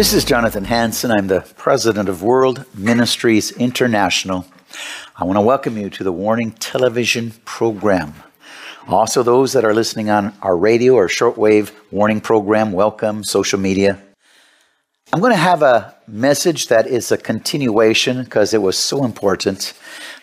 This 0.00 0.14
is 0.14 0.24
Jonathan 0.24 0.64
Hansen. 0.64 1.10
I'm 1.10 1.26
the 1.26 1.42
president 1.58 2.08
of 2.08 2.22
World 2.22 2.64
Ministries 2.74 3.50
International. 3.50 4.46
I 5.14 5.24
want 5.24 5.36
to 5.36 5.42
welcome 5.42 5.76
you 5.76 5.90
to 5.90 6.02
the 6.02 6.10
Warning 6.10 6.52
Television 6.52 7.32
program. 7.44 8.14
Also, 8.88 9.22
those 9.22 9.52
that 9.52 9.62
are 9.62 9.74
listening 9.74 10.08
on 10.08 10.32
our 10.40 10.56
radio 10.56 10.94
or 10.94 11.06
shortwave 11.08 11.72
warning 11.90 12.22
program, 12.22 12.72
welcome, 12.72 13.22
social 13.22 13.60
media. 13.60 14.00
I'm 15.12 15.20
going 15.20 15.32
to 15.32 15.36
have 15.36 15.60
a 15.60 15.94
message 16.08 16.68
that 16.68 16.86
is 16.86 17.12
a 17.12 17.18
continuation 17.18 18.24
because 18.24 18.54
it 18.54 18.62
was 18.62 18.78
so 18.78 19.04
important 19.04 19.74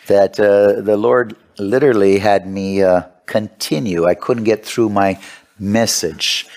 that 0.08 0.40
uh, 0.40 0.80
the 0.80 0.96
Lord 0.96 1.36
literally 1.56 2.18
had 2.18 2.48
me 2.48 2.82
uh, 2.82 3.02
continue. 3.26 4.06
I 4.06 4.16
couldn't 4.16 4.42
get 4.42 4.66
through 4.66 4.88
my 4.88 5.20
message. 5.56 6.48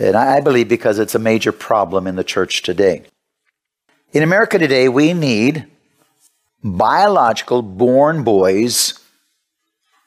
And 0.00 0.16
I 0.16 0.40
believe 0.40 0.66
because 0.66 0.98
it's 0.98 1.14
a 1.14 1.18
major 1.18 1.52
problem 1.52 2.06
in 2.06 2.16
the 2.16 2.24
church 2.24 2.62
today. 2.62 3.02
In 4.14 4.22
America 4.22 4.58
today, 4.58 4.88
we 4.88 5.12
need 5.12 5.66
biological 6.64 7.60
born 7.60 8.24
boys 8.24 8.98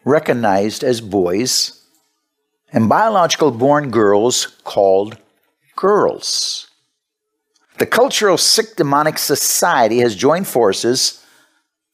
recognized 0.04 0.84
as 0.84 1.00
boys 1.00 1.86
and 2.72 2.90
biological 2.90 3.52
born 3.52 3.92
girls 3.92 4.48
called 4.64 5.20
girls. 5.76 6.68
The 7.78 7.86
cultural 7.86 8.40
sick 8.40 8.76
demonic 8.76 9.20
society 9.20 10.00
has 10.00 10.16
joined 10.16 10.48
forces, 10.48 11.24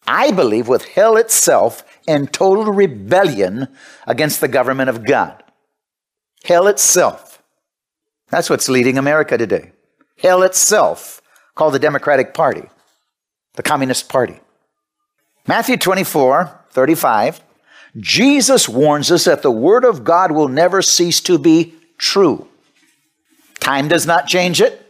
I 0.08 0.31
believe, 0.31 0.70
with 0.70 0.86
hell 0.86 1.17
itself 1.17 1.83
in 2.08 2.27
total 2.27 2.72
rebellion 2.72 3.67
against 4.08 4.39
the 4.39 4.47
government 4.47 4.89
of 4.89 5.04
God. 5.04 5.43
Hell 6.45 6.67
itself. 6.67 7.29
That's 8.30 8.50
what's 8.50 8.70
leading 8.70 8.98
America 8.98 9.38
today. 9.38 9.72
Hell 10.17 10.44
itself, 10.44 11.22
called 11.56 11.73
the 11.73 11.80
Democratic 11.80 12.34
Party, 12.34 12.70
the 13.56 13.64
Communist 13.64 14.10
Party. 14.10 14.40
Matthew 15.48 15.78
24, 15.78 16.60
35 16.72 17.42
Jesus 17.98 18.70
warns 18.70 19.12
us 19.12 19.26
that 19.26 19.42
the 19.42 19.52
Word 19.52 19.84
of 19.84 20.04
God 20.04 20.32
will 20.32 20.48
never 20.48 20.82
cease 20.82 21.20
to 21.22 21.39
be 21.39 21.73
true. 21.98 22.48
Time 23.60 23.88
does 23.88 24.06
not 24.06 24.28
change 24.28 24.62
it, 24.62 24.86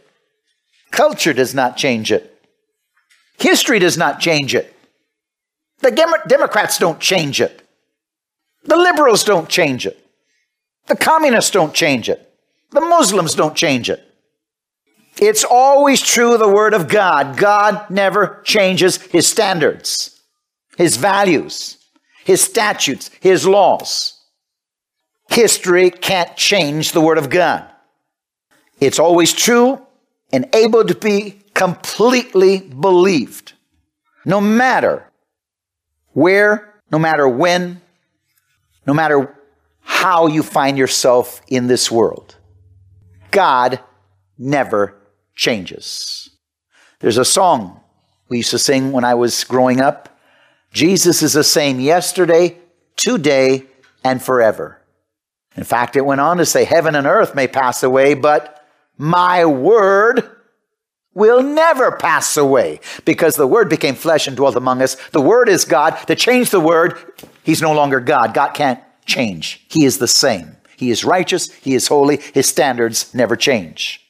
culture 0.90 1.32
does 1.32 1.54
not 1.54 1.76
change 1.76 2.12
it, 2.12 2.46
history 3.38 3.78
does 3.78 3.96
not 3.96 4.20
change 4.20 4.54
it. 4.54 4.74
The 5.78 5.90
Democrats 6.28 6.78
don't 6.78 7.00
change 7.00 7.40
it, 7.40 7.66
the 8.64 8.76
liberals 8.76 9.24
don't 9.24 9.48
change 9.48 9.86
it, 9.86 9.98
the 10.86 10.96
communists 10.96 11.50
don't 11.50 11.74
change 11.74 12.08
it, 12.08 12.29
the 12.70 12.80
Muslims 12.80 13.34
don't 13.34 13.56
change 13.56 13.90
it. 13.90 14.04
It's 15.20 15.44
always 15.44 16.00
true, 16.00 16.38
the 16.38 16.48
Word 16.48 16.72
of 16.72 16.88
God. 16.88 17.36
God 17.36 17.90
never 17.90 18.40
changes 18.44 18.96
His 18.96 19.26
standards, 19.26 20.20
His 20.76 20.96
values 20.96 21.76
his 22.24 22.40
statutes, 22.40 23.10
his 23.20 23.46
laws. 23.46 24.16
History 25.28 25.90
can't 25.90 26.36
change 26.36 26.92
the 26.92 27.00
Word 27.00 27.18
of 27.18 27.30
God. 27.30 27.68
It's 28.80 28.98
always 28.98 29.32
true 29.32 29.84
and 30.32 30.48
able 30.54 30.84
to 30.84 30.94
be 30.94 31.40
completely 31.54 32.60
believed, 32.60 33.54
no 34.24 34.40
matter 34.40 35.10
where, 36.12 36.74
no 36.90 36.98
matter 36.98 37.28
when, 37.28 37.80
no 38.86 38.94
matter 38.94 39.36
how 39.80 40.26
you 40.26 40.42
find 40.42 40.78
yourself 40.78 41.42
in 41.48 41.66
this 41.66 41.90
world. 41.90 42.36
God 43.30 43.80
never 44.38 44.94
changes. 45.34 46.30
There's 47.00 47.18
a 47.18 47.24
song 47.24 47.80
we 48.28 48.38
used 48.38 48.50
to 48.50 48.58
sing 48.58 48.92
when 48.92 49.04
I 49.04 49.14
was 49.14 49.44
growing 49.44 49.80
up. 49.80 50.08
Jesus 50.72 51.22
is 51.22 51.32
the 51.32 51.44
same 51.44 51.80
yesterday, 51.80 52.56
today, 52.96 53.66
and 54.04 54.22
forever. 54.22 54.80
In 55.56 55.64
fact, 55.64 55.96
it 55.96 56.04
went 56.04 56.20
on 56.20 56.36
to 56.36 56.46
say, 56.46 56.64
Heaven 56.64 56.94
and 56.94 57.06
earth 57.06 57.34
may 57.34 57.48
pass 57.48 57.82
away, 57.82 58.14
but 58.14 58.64
my 58.96 59.44
word 59.44 60.28
will 61.14 61.42
never 61.42 61.92
pass 61.92 62.36
away 62.36 62.80
because 63.04 63.34
the 63.34 63.46
word 63.46 63.68
became 63.68 63.94
flesh 63.94 64.28
and 64.28 64.36
dwelt 64.36 64.56
among 64.56 64.80
us. 64.80 64.94
The 65.10 65.20
word 65.20 65.48
is 65.48 65.64
God. 65.64 65.92
To 66.06 66.14
change 66.14 66.50
the 66.50 66.60
word, 66.60 66.96
he's 67.42 67.62
no 67.62 67.72
longer 67.72 68.00
God. 68.00 68.32
God 68.32 68.50
can't 68.50 68.80
change. 69.06 69.64
He 69.68 69.84
is 69.84 69.98
the 69.98 70.08
same. 70.08 70.56
He 70.80 70.90
is 70.90 71.04
righteous. 71.04 71.52
He 71.52 71.74
is 71.74 71.88
holy. 71.88 72.16
His 72.32 72.48
standards 72.48 73.14
never 73.14 73.36
change. 73.36 74.00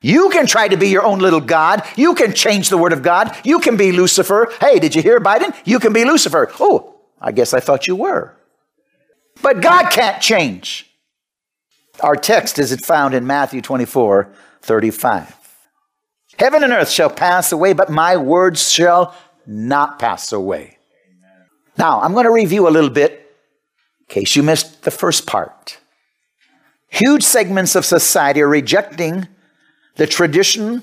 You 0.00 0.30
can 0.30 0.46
try 0.46 0.66
to 0.66 0.76
be 0.78 0.88
your 0.88 1.04
own 1.04 1.18
little 1.18 1.42
God. 1.42 1.82
You 1.94 2.14
can 2.14 2.32
change 2.32 2.70
the 2.70 2.78
word 2.78 2.94
of 2.94 3.02
God. 3.02 3.36
You 3.44 3.58
can 3.58 3.76
be 3.76 3.92
Lucifer. 3.92 4.50
Hey, 4.58 4.78
did 4.78 4.94
you 4.94 5.02
hear 5.02 5.20
Biden? 5.20 5.54
You 5.66 5.78
can 5.78 5.92
be 5.92 6.06
Lucifer. 6.06 6.50
Oh, 6.58 6.94
I 7.20 7.32
guess 7.32 7.52
I 7.52 7.60
thought 7.60 7.86
you 7.86 7.96
were. 7.96 8.34
But 9.42 9.60
God 9.60 9.90
can't 9.90 10.22
change. 10.22 10.90
Our 12.00 12.16
text 12.16 12.58
is 12.58 12.74
found 12.80 13.12
in 13.12 13.26
Matthew 13.26 13.60
24 13.60 14.32
35. 14.62 15.36
Heaven 16.38 16.64
and 16.64 16.72
earth 16.72 16.90
shall 16.90 17.10
pass 17.10 17.52
away, 17.52 17.74
but 17.74 17.90
my 17.90 18.16
words 18.16 18.72
shall 18.72 19.14
not 19.46 19.98
pass 19.98 20.32
away. 20.32 20.78
Now, 21.76 22.00
I'm 22.00 22.14
going 22.14 22.24
to 22.24 22.32
review 22.32 22.66
a 22.68 22.70
little 22.70 22.88
bit 22.88 23.12
in 24.00 24.06
case 24.08 24.34
you 24.34 24.42
missed 24.42 24.84
the 24.84 24.90
first 24.90 25.26
part. 25.26 25.78
Huge 26.88 27.22
segments 27.22 27.74
of 27.74 27.84
society 27.84 28.42
are 28.42 28.48
rejecting 28.48 29.28
the 29.96 30.06
tradition 30.06 30.82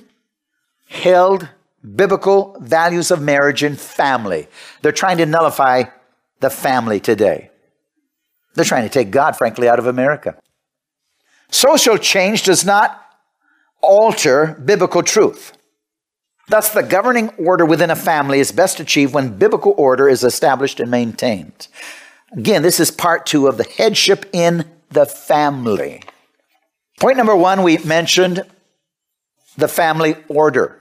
held 0.88 1.47
biblical 1.96 2.58
values 2.59 3.11
of 3.11 3.22
marriage 3.22 3.64
and 3.64 3.79
family. 3.79 4.47
They're 4.82 4.91
trying 4.91 5.17
to 5.17 5.26
nullify 5.26 5.84
the 6.40 6.50
family 6.50 7.00
today. 7.00 7.50
They're 8.55 8.66
trying 8.66 8.84
to 8.84 8.90
take 8.90 9.11
God, 9.11 9.35
frankly, 9.35 9.67
out 9.67 9.79
of 9.79 9.88
America. 9.88 10.38
Social 11.50 11.97
change 11.97 12.44
does 12.44 12.66
not 12.66 13.00
alter 13.82 14.59
biblical 14.64 15.03
truth. 15.03 15.53
Thus, 16.50 16.70
the 16.73 16.84
governing 16.84 17.29
order 17.29 17.66
within 17.66 17.90
a 17.90 17.96
family 17.96 18.40
is 18.40 18.52
best 18.52 18.79
achieved 18.79 19.14
when 19.14 19.38
biblical 19.38 19.73
order 19.78 20.09
is 20.09 20.23
established 20.23 20.79
and 20.79 20.91
maintained. 20.91 21.67
Again, 22.34 22.64
this 22.64 22.79
is 22.79 22.91
part 22.91 23.26
two 23.26 23.47
of 23.47 23.58
the 23.58 23.64
headship 23.64 24.29
in 24.34 24.66
the 24.93 25.05
family. 25.05 26.03
Point 26.99 27.17
number 27.17 27.35
one, 27.35 27.63
we 27.63 27.78
mentioned 27.79 28.43
the 29.57 29.67
family 29.67 30.16
order. 30.28 30.79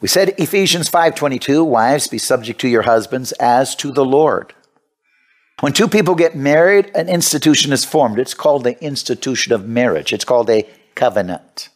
We 0.00 0.08
said 0.08 0.34
Ephesians 0.38 0.88
5:22, 0.88 1.64
wives 1.64 2.06
be 2.06 2.18
subject 2.18 2.60
to 2.60 2.68
your 2.68 2.82
husbands 2.82 3.32
as 3.32 3.74
to 3.76 3.90
the 3.90 4.04
Lord. 4.04 4.54
When 5.60 5.72
two 5.72 5.88
people 5.88 6.14
get 6.14 6.36
married, 6.36 6.92
an 6.94 7.08
institution 7.08 7.72
is 7.72 7.84
formed. 7.84 8.20
It's 8.20 8.34
called 8.34 8.62
the 8.62 8.80
institution 8.82 9.52
of 9.52 9.66
marriage. 9.66 10.12
It's 10.12 10.24
called 10.24 10.48
a 10.50 10.68
covenant. 10.94 11.68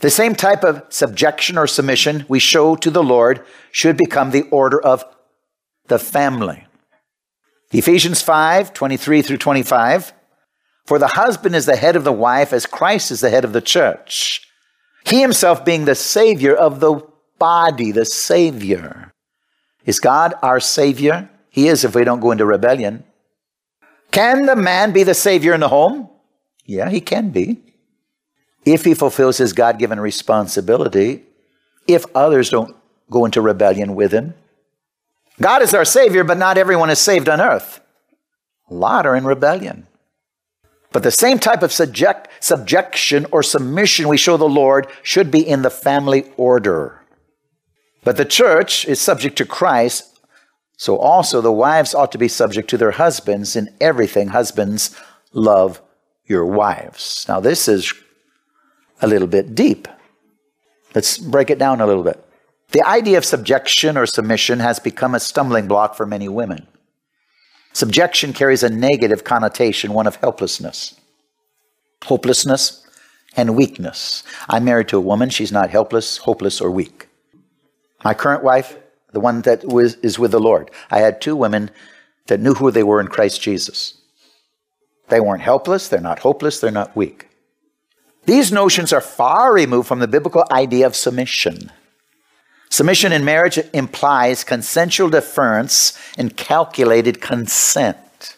The 0.00 0.10
same 0.10 0.34
type 0.34 0.62
of 0.62 0.82
subjection 0.90 1.56
or 1.56 1.66
submission 1.66 2.26
we 2.28 2.38
show 2.38 2.76
to 2.76 2.90
the 2.90 3.02
Lord 3.02 3.42
should 3.72 3.96
become 3.96 4.30
the 4.30 4.42
order 4.50 4.78
of 4.78 5.04
the 5.86 5.98
family. 5.98 6.65
Ephesians 7.78 8.22
5 8.22 8.72
23 8.72 9.22
through 9.22 9.36
25. 9.36 10.12
For 10.86 10.98
the 10.98 11.08
husband 11.08 11.56
is 11.56 11.66
the 11.66 11.76
head 11.76 11.96
of 11.96 12.04
the 12.04 12.12
wife, 12.12 12.52
as 12.52 12.64
Christ 12.64 13.10
is 13.10 13.20
the 13.20 13.30
head 13.30 13.44
of 13.44 13.52
the 13.52 13.60
church. 13.60 14.48
He 15.04 15.20
himself 15.20 15.64
being 15.64 15.84
the 15.84 15.94
Savior 15.94 16.54
of 16.54 16.80
the 16.80 17.02
body, 17.38 17.92
the 17.92 18.04
Savior. 18.04 19.12
Is 19.84 20.00
God 20.00 20.34
our 20.42 20.60
Savior? 20.60 21.28
He 21.50 21.68
is 21.68 21.84
if 21.84 21.94
we 21.94 22.04
don't 22.04 22.20
go 22.20 22.30
into 22.30 22.44
rebellion. 22.44 23.04
Can 24.10 24.46
the 24.46 24.56
man 24.56 24.92
be 24.92 25.02
the 25.02 25.14
Savior 25.14 25.52
in 25.52 25.60
the 25.60 25.68
home? 25.68 26.08
Yeah, 26.64 26.88
he 26.88 27.00
can 27.00 27.30
be. 27.30 27.60
If 28.64 28.84
he 28.84 28.94
fulfills 28.94 29.38
his 29.38 29.52
God 29.52 29.78
given 29.78 30.00
responsibility, 30.00 31.24
if 31.86 32.04
others 32.14 32.50
don't 32.50 32.76
go 33.10 33.24
into 33.24 33.40
rebellion 33.40 33.94
with 33.94 34.12
him. 34.12 34.34
God 35.40 35.62
is 35.62 35.74
our 35.74 35.84
Savior, 35.84 36.24
but 36.24 36.38
not 36.38 36.58
everyone 36.58 36.90
is 36.90 36.98
saved 36.98 37.28
on 37.28 37.40
earth. 37.40 37.80
A 38.70 38.74
lot 38.74 39.06
are 39.06 39.16
in 39.16 39.24
rebellion. 39.24 39.86
But 40.92 41.02
the 41.02 41.10
same 41.10 41.38
type 41.38 41.62
of 41.62 41.72
subject, 41.72 42.28
subjection 42.40 43.26
or 43.30 43.42
submission 43.42 44.08
we 44.08 44.16
show 44.16 44.36
the 44.36 44.48
Lord 44.48 44.86
should 45.02 45.30
be 45.30 45.46
in 45.46 45.62
the 45.62 45.70
family 45.70 46.32
order. 46.36 47.02
But 48.02 48.16
the 48.16 48.24
church 48.24 48.86
is 48.86 49.00
subject 49.00 49.36
to 49.38 49.44
Christ, 49.44 50.18
so 50.78 50.96
also 50.96 51.40
the 51.40 51.52
wives 51.52 51.94
ought 51.94 52.12
to 52.12 52.18
be 52.18 52.28
subject 52.28 52.70
to 52.70 52.78
their 52.78 52.92
husbands 52.92 53.56
in 53.56 53.68
everything. 53.80 54.28
Husbands, 54.28 54.96
love 55.32 55.82
your 56.24 56.46
wives. 56.46 57.26
Now, 57.28 57.40
this 57.40 57.68
is 57.68 57.92
a 59.02 59.06
little 59.06 59.28
bit 59.28 59.54
deep. 59.54 59.88
Let's 60.94 61.18
break 61.18 61.50
it 61.50 61.58
down 61.58 61.80
a 61.80 61.86
little 61.86 62.04
bit. 62.04 62.25
The 62.70 62.86
idea 62.86 63.18
of 63.18 63.24
subjection 63.24 63.96
or 63.96 64.06
submission 64.06 64.60
has 64.60 64.78
become 64.78 65.14
a 65.14 65.20
stumbling 65.20 65.68
block 65.68 65.94
for 65.94 66.06
many 66.06 66.28
women. 66.28 66.66
Subjection 67.72 68.32
carries 68.32 68.62
a 68.62 68.70
negative 68.70 69.22
connotation, 69.22 69.92
one 69.92 70.06
of 70.06 70.16
helplessness, 70.16 70.98
hopelessness, 72.04 72.86
and 73.36 73.54
weakness. 73.54 74.22
I'm 74.48 74.64
married 74.64 74.88
to 74.88 74.96
a 74.96 75.00
woman. 75.00 75.28
She's 75.28 75.52
not 75.52 75.70
helpless, 75.70 76.16
hopeless, 76.16 76.60
or 76.60 76.70
weak. 76.70 77.08
My 78.02 78.14
current 78.14 78.42
wife, 78.42 78.78
the 79.12 79.20
one 79.20 79.42
that 79.42 79.64
is 80.02 80.18
with 80.18 80.30
the 80.30 80.40
Lord. 80.40 80.70
I 80.90 81.00
had 81.00 81.20
two 81.20 81.36
women 81.36 81.70
that 82.26 82.40
knew 82.40 82.54
who 82.54 82.70
they 82.70 82.82
were 82.82 83.00
in 83.00 83.08
Christ 83.08 83.40
Jesus. 83.40 83.98
They 85.08 85.20
weren't 85.20 85.42
helpless, 85.42 85.88
they're 85.88 86.00
not 86.00 86.20
hopeless, 86.20 86.60
they're 86.60 86.70
not 86.70 86.96
weak. 86.96 87.28
These 88.24 88.50
notions 88.50 88.92
are 88.92 89.00
far 89.00 89.54
removed 89.54 89.86
from 89.86 90.00
the 90.00 90.08
biblical 90.08 90.44
idea 90.50 90.86
of 90.86 90.96
submission. 90.96 91.70
Submission 92.76 93.10
in 93.10 93.24
marriage 93.24 93.58
implies 93.72 94.44
consensual 94.44 95.08
deference 95.08 95.98
and 96.18 96.36
calculated 96.36 97.22
consent. 97.22 98.36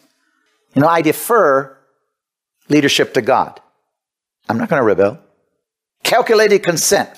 You 0.76 0.82
know, 0.82 0.86
I 0.86 1.02
defer 1.02 1.76
leadership 2.68 3.14
to 3.14 3.20
God. 3.20 3.60
I'm 4.48 4.56
not 4.56 4.68
going 4.68 4.78
to 4.78 4.86
rebel. 4.86 5.18
Calculated 6.04 6.62
consent. 6.62 7.10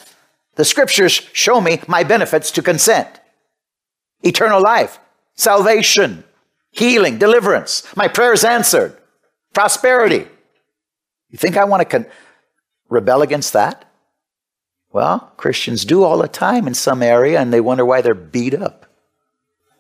The 0.54 0.64
scriptures 0.64 1.12
show 1.34 1.60
me 1.60 1.82
my 1.86 2.04
benefits 2.04 2.50
to 2.52 2.62
consent 2.62 3.20
eternal 4.22 4.62
life, 4.62 4.98
salvation, 5.34 6.24
healing, 6.70 7.18
deliverance, 7.18 7.86
my 7.94 8.08
prayers 8.08 8.44
answered, 8.44 8.96
prosperity. 9.52 10.26
You 11.28 11.36
think 11.36 11.58
I 11.58 11.64
want 11.64 11.82
to 11.82 11.84
con- 11.84 12.06
rebel 12.88 13.20
against 13.20 13.52
that? 13.52 13.89
Well, 14.92 15.32
Christians 15.36 15.84
do 15.84 16.02
all 16.02 16.18
the 16.18 16.28
time 16.28 16.66
in 16.66 16.74
some 16.74 17.02
area 17.02 17.40
and 17.40 17.52
they 17.52 17.60
wonder 17.60 17.84
why 17.84 18.00
they're 18.00 18.14
beat 18.14 18.54
up. 18.54 18.86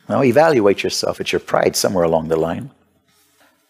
Now, 0.08 0.22
evaluate 0.22 0.82
yourself. 0.82 1.20
It's 1.20 1.32
your 1.32 1.40
pride 1.40 1.76
somewhere 1.76 2.04
along 2.04 2.28
the 2.28 2.36
line. 2.36 2.70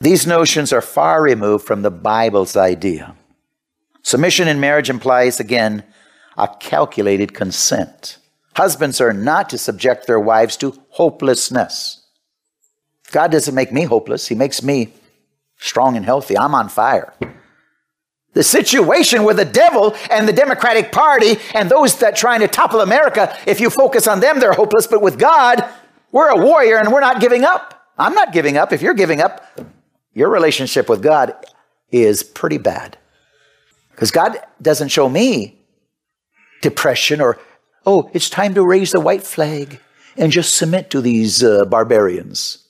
These 0.00 0.26
notions 0.26 0.72
are 0.72 0.80
far 0.80 1.22
removed 1.22 1.66
from 1.66 1.82
the 1.82 1.90
Bible's 1.90 2.56
idea. 2.56 3.14
Submission 4.02 4.48
in 4.48 4.58
marriage 4.60 4.88
implies, 4.88 5.38
again, 5.38 5.84
a 6.38 6.48
calculated 6.48 7.34
consent. 7.34 8.16
Husbands 8.54 9.00
are 9.00 9.12
not 9.12 9.50
to 9.50 9.58
subject 9.58 10.06
their 10.06 10.20
wives 10.20 10.56
to 10.58 10.78
hopelessness. 10.90 12.02
God 13.12 13.30
doesn't 13.30 13.54
make 13.54 13.72
me 13.72 13.84
hopeless, 13.84 14.28
He 14.28 14.34
makes 14.34 14.62
me 14.62 14.92
strong 15.58 15.96
and 15.96 16.06
healthy. 16.06 16.38
I'm 16.38 16.54
on 16.54 16.70
fire. 16.70 17.12
The 18.32 18.42
situation 18.44 19.24
with 19.24 19.36
the 19.36 19.44
devil 19.44 19.96
and 20.10 20.28
the 20.28 20.32
Democratic 20.32 20.92
Party 20.92 21.36
and 21.52 21.68
those 21.68 21.98
that 21.98 22.14
trying 22.14 22.40
to 22.40 22.48
topple 22.48 22.80
America, 22.80 23.36
if 23.46 23.60
you 23.60 23.70
focus 23.70 24.06
on 24.06 24.20
them, 24.20 24.38
they're 24.38 24.52
hopeless. 24.52 24.86
But 24.86 25.02
with 25.02 25.18
God, 25.18 25.64
we're 26.12 26.28
a 26.28 26.36
warrior 26.36 26.78
and 26.78 26.92
we're 26.92 27.00
not 27.00 27.20
giving 27.20 27.44
up. 27.44 27.88
I'm 27.98 28.14
not 28.14 28.32
giving 28.32 28.56
up. 28.56 28.72
If 28.72 28.82
you're 28.82 28.94
giving 28.94 29.20
up, 29.20 29.44
your 30.14 30.30
relationship 30.30 30.88
with 30.88 31.02
God 31.02 31.34
is 31.90 32.22
pretty 32.22 32.58
bad. 32.58 32.98
Because 33.90 34.10
God 34.10 34.38
doesn't 34.62 34.88
show 34.88 35.08
me 35.08 35.58
depression 36.62 37.20
or, 37.20 37.38
oh, 37.84 38.10
it's 38.14 38.30
time 38.30 38.54
to 38.54 38.64
raise 38.64 38.92
the 38.92 39.00
white 39.00 39.24
flag 39.24 39.80
and 40.16 40.30
just 40.30 40.56
submit 40.56 40.90
to 40.90 41.00
these 41.00 41.42
uh, 41.42 41.64
barbarians. 41.64 42.66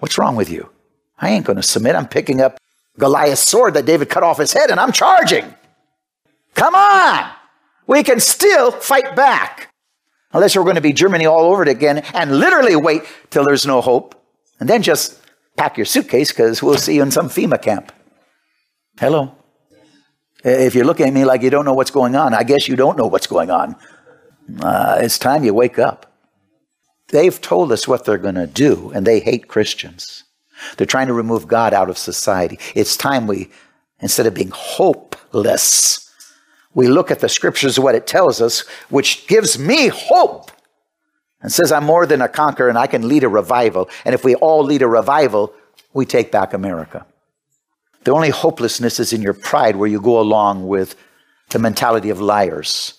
What's 0.00 0.18
wrong 0.18 0.36
with 0.36 0.50
you? 0.50 0.70
I 1.18 1.30
ain't 1.30 1.46
going 1.46 1.56
to 1.56 1.62
submit. 1.62 1.94
I'm 1.94 2.08
picking 2.08 2.40
up 2.40 2.58
Goliath's 2.98 3.42
sword 3.42 3.74
that 3.74 3.86
David 3.86 4.10
cut 4.10 4.22
off 4.22 4.38
his 4.38 4.52
head 4.52 4.70
and 4.70 4.78
I'm 4.78 4.92
charging. 4.92 5.54
Come 6.54 6.74
on! 6.74 7.30
We 7.86 8.02
can 8.02 8.20
still 8.20 8.70
fight 8.70 9.16
back. 9.16 9.68
Unless 10.32 10.56
we're 10.56 10.62
going 10.64 10.76
to 10.76 10.80
be 10.80 10.92
Germany 10.92 11.26
all 11.26 11.52
over 11.52 11.62
it 11.62 11.68
again 11.68 11.98
and 12.14 12.38
literally 12.38 12.76
wait 12.76 13.02
till 13.30 13.44
there's 13.44 13.66
no 13.66 13.80
hope 13.80 14.14
and 14.60 14.68
then 14.68 14.82
just 14.82 15.20
pack 15.56 15.76
your 15.76 15.86
suitcase 15.86 16.30
because 16.30 16.62
we'll 16.62 16.78
see 16.78 16.94
you 16.94 17.02
in 17.02 17.10
some 17.10 17.28
FEMA 17.28 17.60
camp. 17.60 17.92
Hello? 18.98 19.34
If 20.44 20.74
you're 20.74 20.84
looking 20.84 21.06
at 21.06 21.12
me 21.12 21.24
like 21.24 21.42
you 21.42 21.50
don't 21.50 21.64
know 21.64 21.74
what's 21.74 21.90
going 21.90 22.16
on, 22.16 22.34
I 22.34 22.42
guess 22.42 22.68
you 22.68 22.76
don't 22.76 22.98
know 22.98 23.06
what's 23.06 23.26
going 23.26 23.50
on. 23.50 23.76
Uh, 24.60 24.98
it's 25.00 25.18
time 25.18 25.44
you 25.44 25.54
wake 25.54 25.78
up. 25.78 26.12
They've 27.08 27.40
told 27.40 27.70
us 27.72 27.86
what 27.86 28.04
they're 28.04 28.18
going 28.18 28.36
to 28.36 28.46
do, 28.46 28.90
and 28.94 29.06
they 29.06 29.20
hate 29.20 29.46
Christians. 29.46 30.24
They're 30.76 30.86
trying 30.86 31.08
to 31.08 31.12
remove 31.12 31.48
God 31.48 31.74
out 31.74 31.90
of 31.90 31.98
society. 31.98 32.58
It's 32.74 32.96
time 32.96 33.26
we, 33.26 33.50
instead 34.00 34.26
of 34.26 34.34
being 34.34 34.52
hopeless, 34.52 36.10
we 36.74 36.88
look 36.88 37.10
at 37.10 37.20
the 37.20 37.28
scriptures, 37.28 37.78
what 37.78 37.94
it 37.94 38.06
tells 38.06 38.40
us, 38.40 38.60
which 38.88 39.26
gives 39.26 39.58
me 39.58 39.88
hope 39.88 40.50
and 41.42 41.52
says, 41.52 41.72
I'm 41.72 41.84
more 41.84 42.06
than 42.06 42.22
a 42.22 42.28
conqueror 42.28 42.68
and 42.68 42.78
I 42.78 42.86
can 42.86 43.08
lead 43.08 43.24
a 43.24 43.28
revival. 43.28 43.90
And 44.04 44.14
if 44.14 44.24
we 44.24 44.34
all 44.36 44.64
lead 44.64 44.82
a 44.82 44.88
revival, 44.88 45.52
we 45.92 46.06
take 46.06 46.32
back 46.32 46.54
America. 46.54 47.04
The 48.04 48.12
only 48.12 48.30
hopelessness 48.30 48.98
is 48.98 49.12
in 49.12 49.22
your 49.22 49.34
pride 49.34 49.76
where 49.76 49.88
you 49.88 50.00
go 50.00 50.18
along 50.18 50.66
with 50.66 50.96
the 51.50 51.58
mentality 51.58 52.10
of 52.10 52.20
liars 52.20 52.94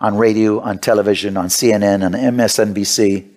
on 0.00 0.16
radio, 0.16 0.60
on 0.60 0.78
television, 0.78 1.36
on 1.36 1.46
CNN, 1.46 2.04
on 2.04 2.12
MSNBC, 2.12 3.28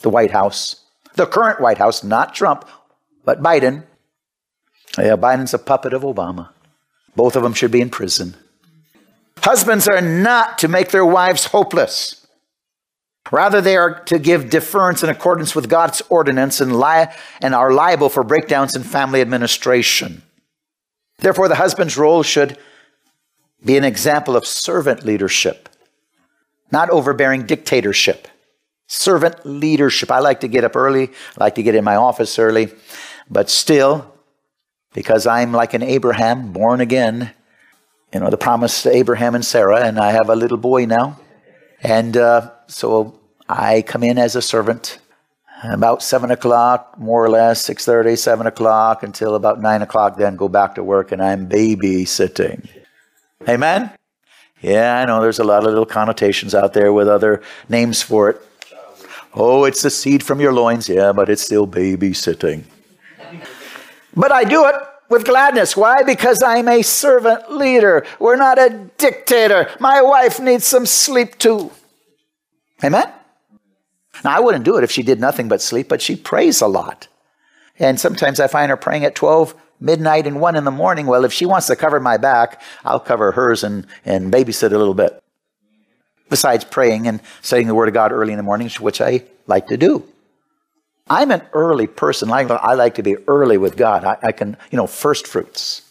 the 0.00 0.10
White 0.10 0.32
House, 0.32 0.84
the 1.14 1.26
current 1.26 1.60
White 1.60 1.78
House, 1.78 2.02
not 2.02 2.34
Trump, 2.34 2.68
but 3.26 3.42
Biden. 3.42 3.84
Yeah, 4.96 5.16
Biden's 5.16 5.52
a 5.52 5.58
puppet 5.58 5.92
of 5.92 6.02
Obama. 6.02 6.48
Both 7.14 7.36
of 7.36 7.42
them 7.42 7.52
should 7.52 7.70
be 7.70 7.82
in 7.82 7.90
prison. 7.90 8.34
Husbands 9.38 9.86
are 9.86 10.00
not 10.00 10.58
to 10.58 10.68
make 10.68 10.90
their 10.90 11.04
wives 11.04 11.44
hopeless. 11.46 12.26
Rather, 13.30 13.60
they 13.60 13.76
are 13.76 14.00
to 14.04 14.18
give 14.18 14.50
deference 14.50 15.02
in 15.02 15.10
accordance 15.10 15.54
with 15.54 15.68
God's 15.68 16.00
ordinance 16.08 16.60
and, 16.60 16.78
li- 16.78 17.06
and 17.40 17.54
are 17.54 17.72
liable 17.72 18.08
for 18.08 18.22
breakdowns 18.22 18.76
in 18.76 18.82
family 18.82 19.20
administration. 19.20 20.22
Therefore, 21.18 21.48
the 21.48 21.56
husband's 21.56 21.96
role 21.96 22.22
should 22.22 22.56
be 23.64 23.76
an 23.76 23.84
example 23.84 24.36
of 24.36 24.46
servant 24.46 25.04
leadership, 25.04 25.68
not 26.70 26.90
overbearing 26.90 27.46
dictatorship. 27.46 28.28
Servant 28.86 29.44
leadership. 29.44 30.12
I 30.12 30.20
like 30.20 30.40
to 30.40 30.48
get 30.48 30.62
up 30.62 30.76
early, 30.76 31.08
I 31.08 31.44
like 31.44 31.56
to 31.56 31.62
get 31.64 31.74
in 31.74 31.82
my 31.82 31.96
office 31.96 32.38
early, 32.38 32.72
but 33.30 33.50
still, 33.50 34.12
because 34.94 35.26
I'm 35.26 35.52
like 35.52 35.74
an 35.74 35.82
Abraham, 35.82 36.52
born 36.52 36.80
again, 36.80 37.32
you 38.12 38.20
know, 38.20 38.30
the 38.30 38.38
promise 38.38 38.82
to 38.82 38.94
Abraham 38.94 39.34
and 39.34 39.44
Sarah, 39.44 39.84
and 39.84 39.98
I 39.98 40.12
have 40.12 40.30
a 40.30 40.36
little 40.36 40.56
boy 40.56 40.86
now. 40.86 41.18
And 41.82 42.16
uh, 42.16 42.50
so 42.66 43.18
I 43.48 43.82
come 43.82 44.02
in 44.02 44.18
as 44.18 44.36
a 44.36 44.42
servant 44.42 44.98
about 45.62 46.02
seven 46.02 46.30
o'clock, 46.30 46.98
more 46.98 47.24
or 47.24 47.30
less, 47.30 47.66
6.30, 47.66 48.18
7 48.18 48.46
o'clock, 48.46 49.02
until 49.02 49.34
about 49.34 49.60
9 49.60 49.82
o'clock, 49.82 50.16
then 50.16 50.36
go 50.36 50.48
back 50.48 50.74
to 50.74 50.84
work, 50.84 51.12
and 51.12 51.22
I'm 51.22 51.48
babysitting. 51.48 52.68
Amen? 53.48 53.90
Yeah, 54.60 55.00
I 55.00 55.04
know 55.04 55.20
there's 55.20 55.38
a 55.38 55.44
lot 55.44 55.58
of 55.58 55.64
little 55.64 55.86
connotations 55.86 56.54
out 56.54 56.72
there 56.72 56.92
with 56.92 57.08
other 57.08 57.42
names 57.68 58.02
for 58.02 58.30
it. 58.30 58.42
Oh, 59.34 59.64
it's 59.64 59.82
the 59.82 59.90
seed 59.90 60.22
from 60.22 60.40
your 60.40 60.52
loins. 60.52 60.88
Yeah, 60.88 61.12
but 61.12 61.28
it's 61.28 61.42
still 61.42 61.66
babysitting. 61.66 62.64
But 64.16 64.32
I 64.32 64.44
do 64.44 64.64
it 64.66 64.74
with 65.08 65.24
gladness. 65.24 65.76
Why? 65.76 66.02
Because 66.02 66.42
I'm 66.42 66.68
a 66.68 66.82
servant 66.82 67.52
leader. 67.52 68.04
We're 68.18 68.36
not 68.36 68.58
a 68.58 68.90
dictator. 68.96 69.70
My 69.78 70.02
wife 70.02 70.40
needs 70.40 70.64
some 70.64 70.86
sleep 70.86 71.38
too. 71.38 71.70
Amen? 72.82 73.12
Now, 74.24 74.36
I 74.36 74.40
wouldn't 74.40 74.64
do 74.64 74.76
it 74.76 74.84
if 74.84 74.90
she 74.90 75.02
did 75.02 75.20
nothing 75.20 75.48
but 75.48 75.60
sleep, 75.60 75.88
but 75.88 76.00
she 76.00 76.16
prays 76.16 76.60
a 76.60 76.66
lot. 76.66 77.08
And 77.78 78.00
sometimes 78.00 78.40
I 78.40 78.46
find 78.46 78.70
her 78.70 78.76
praying 78.76 79.04
at 79.04 79.14
12 79.14 79.54
midnight 79.78 80.26
and 80.26 80.40
1 80.40 80.56
in 80.56 80.64
the 80.64 80.70
morning. 80.70 81.06
Well, 81.06 81.24
if 81.24 81.32
she 81.32 81.44
wants 81.44 81.66
to 81.66 81.76
cover 81.76 82.00
my 82.00 82.16
back, 82.16 82.62
I'll 82.84 83.00
cover 83.00 83.32
hers 83.32 83.62
and, 83.62 83.86
and 84.06 84.32
babysit 84.32 84.72
a 84.72 84.78
little 84.78 84.94
bit. 84.94 85.22
Besides 86.30 86.64
praying 86.64 87.06
and 87.06 87.20
studying 87.42 87.68
the 87.68 87.74
Word 87.74 87.88
of 87.88 87.94
God 87.94 88.12
early 88.12 88.32
in 88.32 88.38
the 88.38 88.42
morning, 88.42 88.70
which 88.80 89.00
I 89.00 89.24
like 89.46 89.66
to 89.68 89.76
do. 89.76 90.08
I'm 91.08 91.30
an 91.30 91.42
early 91.52 91.86
person. 91.86 92.30
I, 92.30 92.40
I 92.42 92.74
like 92.74 92.96
to 92.96 93.02
be 93.02 93.16
early 93.28 93.58
with 93.58 93.76
God. 93.76 94.04
I, 94.04 94.18
I 94.22 94.32
can, 94.32 94.56
you 94.70 94.76
know, 94.76 94.86
first 94.86 95.26
fruits. 95.26 95.82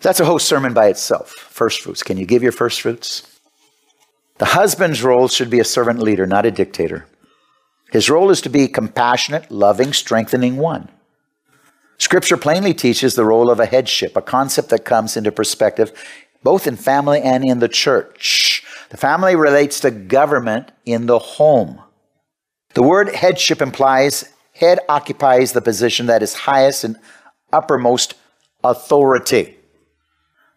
That's 0.00 0.20
a 0.20 0.24
whole 0.24 0.38
sermon 0.38 0.74
by 0.74 0.88
itself. 0.88 1.30
First 1.30 1.80
fruits. 1.80 2.02
Can 2.02 2.18
you 2.18 2.26
give 2.26 2.42
your 2.42 2.52
first 2.52 2.82
fruits? 2.82 3.28
The 4.38 4.46
husband's 4.46 5.02
role 5.02 5.28
should 5.28 5.50
be 5.50 5.60
a 5.60 5.64
servant 5.64 6.00
leader, 6.00 6.26
not 6.26 6.46
a 6.46 6.50
dictator. 6.50 7.06
His 7.90 8.10
role 8.10 8.30
is 8.30 8.40
to 8.42 8.48
be 8.48 8.68
compassionate, 8.68 9.50
loving, 9.50 9.92
strengthening 9.92 10.56
one. 10.56 10.88
Scripture 11.98 12.36
plainly 12.36 12.74
teaches 12.74 13.14
the 13.14 13.24
role 13.24 13.48
of 13.48 13.60
a 13.60 13.66
headship, 13.66 14.16
a 14.16 14.22
concept 14.22 14.70
that 14.70 14.84
comes 14.84 15.16
into 15.16 15.30
perspective 15.30 15.92
both 16.42 16.66
in 16.66 16.76
family 16.76 17.20
and 17.20 17.44
in 17.44 17.60
the 17.60 17.68
church. 17.68 18.64
The 18.90 18.96
family 18.96 19.36
relates 19.36 19.80
to 19.80 19.90
government 19.90 20.72
in 20.84 21.06
the 21.06 21.18
home. 21.18 21.80
The 22.74 22.82
word 22.82 23.14
headship 23.14 23.60
implies 23.60 24.32
head 24.54 24.78
occupies 24.88 25.52
the 25.52 25.60
position 25.60 26.06
that 26.06 26.22
is 26.22 26.34
highest 26.34 26.84
and 26.84 26.96
uppermost 27.52 28.14
authority. 28.64 29.56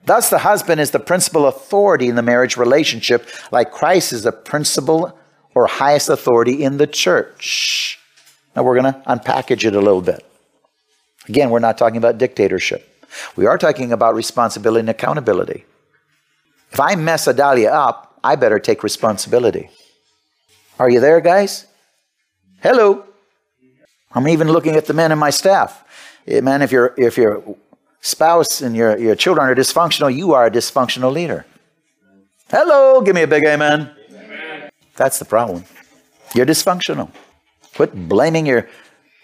Thus, 0.06 0.30
the 0.30 0.40
husband 0.40 0.80
is 0.80 0.92
the 0.92 1.00
principal 1.00 1.48
authority 1.48 2.08
in 2.08 2.16
the 2.16 2.22
marriage 2.22 2.58
relationship, 2.58 3.28
like 3.52 3.72
Christ 3.72 4.14
is 4.14 4.24
the 4.24 4.32
principal 4.32 5.18
or 5.56 5.68
highest 5.68 6.10
authority 6.10 6.64
in 6.64 6.78
the 6.78 6.88
church. 6.88 8.00
Now, 8.56 8.64
we're 8.64 8.80
going 8.80 8.94
to 8.94 9.02
unpackage 9.08 9.66
it 9.66 9.76
a 9.76 9.80
little 9.80 10.02
bit. 10.02 10.24
Again, 11.28 11.50
we're 11.50 11.60
not 11.60 11.78
talking 11.78 11.98
about 11.98 12.18
dictatorship. 12.18 12.88
We 13.36 13.48
are 13.48 13.58
talking 13.58 13.92
about 13.92 14.14
responsibility 14.14 14.82
and 14.82 14.90
accountability. 14.90 15.66
If 16.72 16.80
I 16.80 16.96
mess 16.96 17.26
Adalia 17.26 17.72
up, 17.72 18.20
I 18.24 18.36
better 18.36 18.60
take 18.60 18.84
responsibility. 18.84 19.70
Are 20.78 20.90
you 20.90 21.00
there, 21.00 21.22
guys? 21.22 21.65
Hello. 22.66 23.06
I'm 24.12 24.28
even 24.28 24.48
looking 24.48 24.76
at 24.76 24.88
the 24.88 24.94
men 24.96 25.12
in 25.12 25.20
my 25.20 25.30
staff. 25.30 25.84
Eh, 26.26 26.42
man, 26.42 26.64
if 26.64 26.72
your 26.72 26.96
if 26.98 27.16
your 27.16 27.44
spouse 28.02 28.60
and 28.62 28.76
your, 28.76 28.98
your 28.98 29.14
children 29.14 29.48
are 29.48 29.54
dysfunctional, 29.54 30.12
you 30.12 30.34
are 30.34 30.48
a 30.48 30.50
dysfunctional 30.50 31.14
leader. 31.14 31.46
Hello, 32.50 33.02
give 33.02 33.14
me 33.14 33.22
a 33.22 33.28
big 33.28 33.46
amen. 33.46 33.92
amen. 34.10 34.72
That's 34.96 35.20
the 35.20 35.26
problem. 35.26 35.66
You're 36.34 36.48
dysfunctional. 36.48 37.12
Quit 37.76 38.10
blaming 38.10 38.48
your 38.48 38.68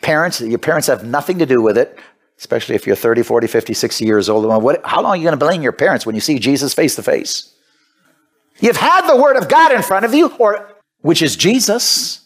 parents. 0.03 0.39
Your 0.39 0.59
parents 0.59 0.85
have 0.85 1.03
nothing 1.03 1.39
to 1.39 1.47
do 1.47 1.63
with 1.63 1.79
it, 1.79 1.97
especially 2.37 2.75
if 2.75 2.85
you're 2.85 2.95
30, 2.95 3.23
40, 3.23 3.47
50, 3.47 3.73
60 3.73 4.05
years 4.05 4.29
old. 4.29 4.45
What, 4.61 4.85
how 4.85 5.01
long 5.01 5.13
are 5.13 5.17
you 5.17 5.23
going 5.23 5.39
to 5.39 5.43
blame 5.43 5.63
your 5.63 5.71
parents 5.71 6.05
when 6.05 6.13
you 6.13 6.21
see 6.21 6.37
Jesus 6.37 6.75
face 6.75 6.95
to 6.95 7.01
face? 7.01 7.51
You've 8.59 8.77
had 8.77 9.09
the 9.09 9.19
Word 9.19 9.35
of 9.35 9.49
God 9.49 9.71
in 9.71 9.81
front 9.81 10.05
of 10.05 10.13
you, 10.13 10.27
or 10.37 10.69
which 11.01 11.23
is 11.23 11.35
Jesus. 11.35 12.20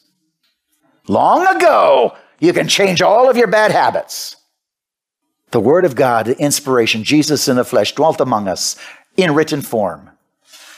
Long 1.07 1.45
ago, 1.55 2.17
you 2.39 2.53
can 2.53 2.67
change 2.67 3.01
all 3.01 3.29
of 3.29 3.38
your 3.38 3.47
bad 3.47 3.71
habits. 3.71 4.35
The 5.51 5.59
Word 5.59 5.85
of 5.85 5.95
God, 5.95 6.25
the 6.25 6.38
inspiration, 6.38 7.03
Jesus 7.03 7.47
in 7.47 7.55
the 7.55 7.63
flesh, 7.63 7.93
dwelt 7.93 8.19
among 8.19 8.47
us 8.47 8.75
in 9.15 9.33
written 9.33 9.62
form. 9.62 10.09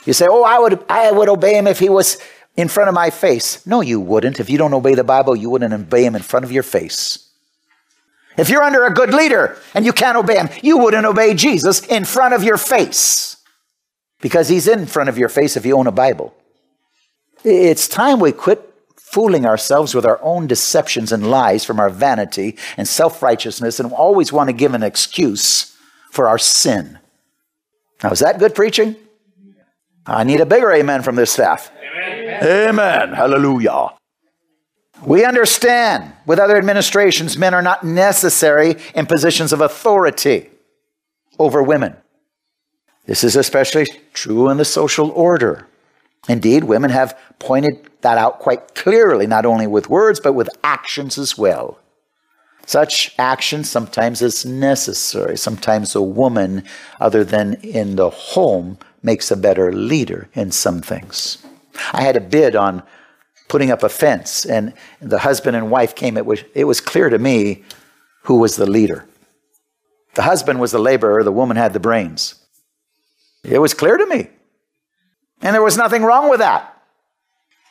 You 0.04 0.12
say, 0.12 0.26
Oh, 0.28 0.44
I 0.44 0.58
would, 0.58 0.84
I 0.88 1.10
would 1.10 1.28
obey 1.28 1.56
him 1.56 1.66
if 1.66 1.78
he 1.78 1.88
was 1.88 2.18
in 2.56 2.68
front 2.68 2.88
of 2.88 2.94
my 2.94 3.10
face. 3.10 3.66
No, 3.66 3.80
you 3.80 4.00
wouldn't. 4.00 4.40
If 4.40 4.50
you 4.50 4.58
don't 4.58 4.74
obey 4.74 4.94
the 4.94 5.04
Bible, 5.04 5.34
you 5.34 5.50
wouldn't 5.50 5.72
obey 5.72 6.04
him 6.04 6.14
in 6.14 6.22
front 6.22 6.44
of 6.44 6.52
your 6.52 6.62
face. 6.62 7.28
If 8.36 8.48
you're 8.48 8.62
under 8.62 8.84
a 8.86 8.94
good 8.94 9.12
leader 9.12 9.58
and 9.74 9.84
you 9.84 9.92
can't 9.92 10.16
obey 10.16 10.36
him, 10.36 10.48
you 10.62 10.78
wouldn't 10.78 11.06
obey 11.06 11.34
Jesus 11.34 11.84
in 11.86 12.04
front 12.04 12.34
of 12.34 12.44
your 12.44 12.56
face 12.56 13.36
because 14.20 14.48
he's 14.48 14.68
in 14.68 14.86
front 14.86 15.08
of 15.08 15.18
your 15.18 15.28
face 15.28 15.56
if 15.56 15.66
you 15.66 15.76
own 15.76 15.86
a 15.88 15.92
Bible. 15.92 16.34
It's 17.44 17.88
time 17.88 18.20
we 18.20 18.32
quit 18.32 18.67
fooling 19.10 19.46
ourselves 19.46 19.94
with 19.94 20.04
our 20.04 20.20
own 20.22 20.46
deceptions 20.46 21.12
and 21.12 21.30
lies 21.30 21.64
from 21.64 21.80
our 21.80 21.90
vanity 21.90 22.56
and 22.76 22.86
self 22.86 23.22
righteousness 23.22 23.80
and 23.80 23.92
always 23.92 24.32
want 24.32 24.48
to 24.48 24.52
give 24.52 24.74
an 24.74 24.82
excuse 24.82 25.76
for 26.10 26.28
our 26.28 26.38
sin. 26.38 26.98
Now, 28.02 28.10
is 28.10 28.20
that 28.20 28.38
good 28.38 28.54
preaching? 28.54 28.96
I 30.06 30.24
need 30.24 30.40
a 30.40 30.46
bigger 30.46 30.72
amen 30.72 31.02
from 31.02 31.16
this 31.16 31.30
staff. 31.30 31.70
Amen. 32.00 32.68
amen. 32.68 33.12
Hallelujah. 33.12 33.90
We 35.04 35.24
understand 35.24 36.12
with 36.26 36.38
other 36.38 36.56
administrations, 36.56 37.38
men 37.38 37.54
are 37.54 37.62
not 37.62 37.84
necessary 37.84 38.76
in 38.94 39.06
positions 39.06 39.52
of 39.52 39.60
authority 39.60 40.50
over 41.38 41.62
women. 41.62 41.96
This 43.06 43.24
is 43.24 43.36
especially 43.36 43.86
true 44.12 44.48
in 44.48 44.56
the 44.58 44.64
social 44.64 45.10
order. 45.10 45.66
Indeed, 46.28 46.64
women 46.64 46.90
have 46.90 47.18
pointed 47.38 47.88
that 48.00 48.18
out 48.18 48.38
quite 48.38 48.74
clearly, 48.74 49.26
not 49.26 49.46
only 49.46 49.66
with 49.66 49.88
words, 49.90 50.20
but 50.20 50.32
with 50.32 50.48
actions 50.64 51.18
as 51.18 51.36
well. 51.36 51.78
Such 52.66 53.14
action 53.18 53.64
sometimes 53.64 54.20
is 54.20 54.44
necessary. 54.44 55.38
Sometimes 55.38 55.94
a 55.94 56.02
woman, 56.02 56.64
other 57.00 57.24
than 57.24 57.54
in 57.54 57.96
the 57.96 58.10
home, 58.10 58.78
makes 59.02 59.30
a 59.30 59.36
better 59.36 59.72
leader 59.72 60.28
in 60.34 60.52
some 60.52 60.82
things. 60.82 61.38
I 61.92 62.02
had 62.02 62.16
a 62.16 62.20
bid 62.20 62.54
on 62.54 62.82
putting 63.48 63.70
up 63.70 63.82
a 63.82 63.88
fence, 63.88 64.44
and 64.44 64.74
the 65.00 65.20
husband 65.20 65.56
and 65.56 65.70
wife 65.70 65.94
came. 65.94 66.18
It 66.18 66.26
was, 66.26 66.44
it 66.54 66.64
was 66.64 66.80
clear 66.80 67.08
to 67.08 67.18
me 67.18 67.64
who 68.24 68.36
was 68.36 68.56
the 68.56 68.66
leader. 68.66 69.06
The 70.14 70.22
husband 70.22 70.60
was 70.60 70.72
the 70.72 70.78
laborer, 70.78 71.24
the 71.24 71.32
woman 71.32 71.56
had 71.56 71.72
the 71.72 71.80
brains. 71.80 72.34
It 73.44 73.60
was 73.60 73.72
clear 73.72 73.96
to 73.96 74.06
me. 74.06 74.28
And 75.40 75.54
there 75.54 75.62
was 75.62 75.76
nothing 75.76 76.02
wrong 76.02 76.28
with 76.28 76.40
that. 76.40 76.74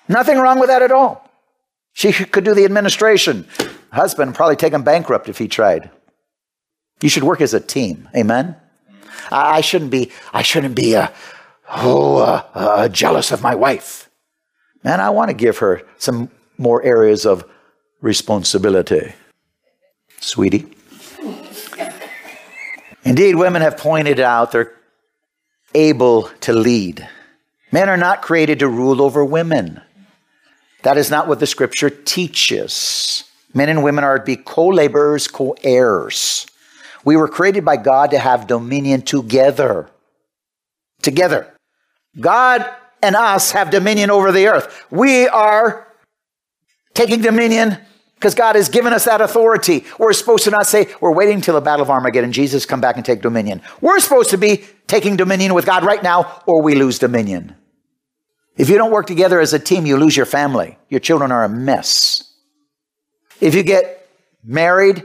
Nothing 0.08 0.38
wrong 0.38 0.60
with 0.60 0.70
that 0.70 0.82
at 0.82 0.92
all. 0.92 1.30
She 1.94 2.12
could 2.14 2.44
do 2.44 2.54
the 2.54 2.66
administration. 2.66 3.48
Husband 3.92 4.36
probably 4.36 4.56
take 4.56 4.74
him 4.74 4.84
bankrupt 4.84 5.30
if 5.30 5.38
he 5.38 5.48
tried. 5.48 5.90
You 7.02 7.10
should 7.10 7.24
work 7.24 7.42
as 7.42 7.54
a 7.54 7.60
team. 7.60 8.10
Amen. 8.16 8.56
I 9.32 9.62
shouldn't 9.62 9.92
be. 9.92 10.12
I 10.34 10.42
shouldn't 10.42 10.76
be 10.76 10.96
uh, 10.96 11.10
oh 11.70 12.18
uh, 12.18 12.44
uh, 12.54 12.88
jealous 12.90 13.32
of 13.32 13.42
my 13.42 13.56
wife. 13.56 14.10
Man, 14.84 15.00
I 15.00 15.10
want 15.10 15.30
to 15.30 15.34
give 15.34 15.58
her 15.58 15.82
some 15.98 16.30
more 16.58 16.84
areas 16.84 17.26
of 17.26 17.44
responsibility, 18.02 19.14
sweetie. 20.20 20.68
Indeed, 23.04 23.36
women 23.36 23.62
have 23.62 23.78
pointed 23.78 24.20
out 24.20 24.52
they're 24.52 24.74
able 25.74 26.30
to 26.42 26.54
lead. 26.54 27.08
Men 27.72 27.90
are 27.90 27.98
not 27.98 28.22
created 28.22 28.60
to 28.60 28.68
rule 28.68 29.02
over 29.02 29.24
women. 29.24 29.82
That 30.84 30.98
is 30.98 31.10
not 31.10 31.28
what 31.28 31.40
the 31.40 31.48
scripture 31.48 31.90
teaches. 31.90 33.24
Men 33.54 33.70
and 33.70 33.84
women 33.84 34.04
are 34.04 34.20
to 34.20 34.26
be 34.26 34.36
co 34.36 34.68
laborers, 34.68 35.28
co 35.28 35.56
heirs. 35.64 36.46
We 37.04 37.16
were 37.16 37.28
created 37.28 37.66
by 37.66 37.78
God 37.78 38.12
to 38.12 38.20
have 38.20 38.48
dominion 38.48 39.02
together. 39.02 39.90
Together. 41.02 41.54
God 42.20 42.70
and 43.02 43.16
us 43.16 43.52
have 43.52 43.70
dominion 43.70 44.10
over 44.10 44.32
the 44.32 44.48
earth. 44.48 44.86
We 44.90 45.28
are 45.28 45.88
taking 46.94 47.22
dominion 47.22 47.78
because 48.18 48.34
God 48.34 48.56
has 48.56 48.68
given 48.68 48.94
us 48.94 49.06
that 49.06 49.22
authority. 49.22 49.86
We're 50.00 50.14
supposed 50.14 50.44
to 50.46 50.52
not 50.52 50.66
say, 50.66 50.88
we're 51.00 51.14
waiting 51.14 51.36
until 51.36 51.54
the 51.54 51.62
battle 51.62 51.84
of 51.84 51.92
Armageddon, 51.92 52.32
Jesus 52.32 52.66
come 52.66 52.82
back 52.82 52.96
and 52.96 53.06
take 53.06 53.22
dominion. 53.22 53.62
We're 53.80 54.00
supposed 54.00 54.32
to 54.32 54.38
be 54.38 54.66
taking 54.88 55.18
dominion 55.18 55.54
with 55.54 55.68
God 55.68 55.84
right 55.84 56.02
now, 56.02 56.42
or 56.48 56.64
we 56.64 56.74
lose 56.74 56.98
dominion. 56.98 57.56
If 58.56 58.70
you 58.70 58.78
don't 58.78 58.92
work 58.92 59.06
together 59.06 59.40
as 59.40 59.54
a 59.54 59.60
team, 59.60 59.86
you 59.86 59.98
lose 59.98 60.18
your 60.18 60.26
family. 60.26 60.80
Your 60.90 61.00
children 61.00 61.32
are 61.32 61.44
a 61.44 61.50
mess. 61.50 62.24
If 63.40 63.54
you 63.54 63.62
get 63.62 64.10
married, 64.44 65.04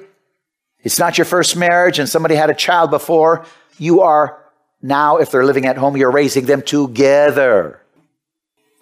it's 0.81 0.99
not 0.99 1.19
your 1.19 1.27
first 1.27 1.55
marriage 1.55 1.99
and 1.99 2.09
somebody 2.09 2.35
had 2.35 2.49
a 2.49 2.55
child 2.55 2.91
before, 2.91 3.45
you 3.77 4.01
are 4.01 4.43
now, 4.81 5.19
if 5.19 5.31
they're 5.31 5.45
living 5.45 5.67
at 5.67 5.77
home, 5.77 5.99
you're 5.99 6.11
raising 6.11 6.47
them 6.47 6.63
together. 6.63 7.79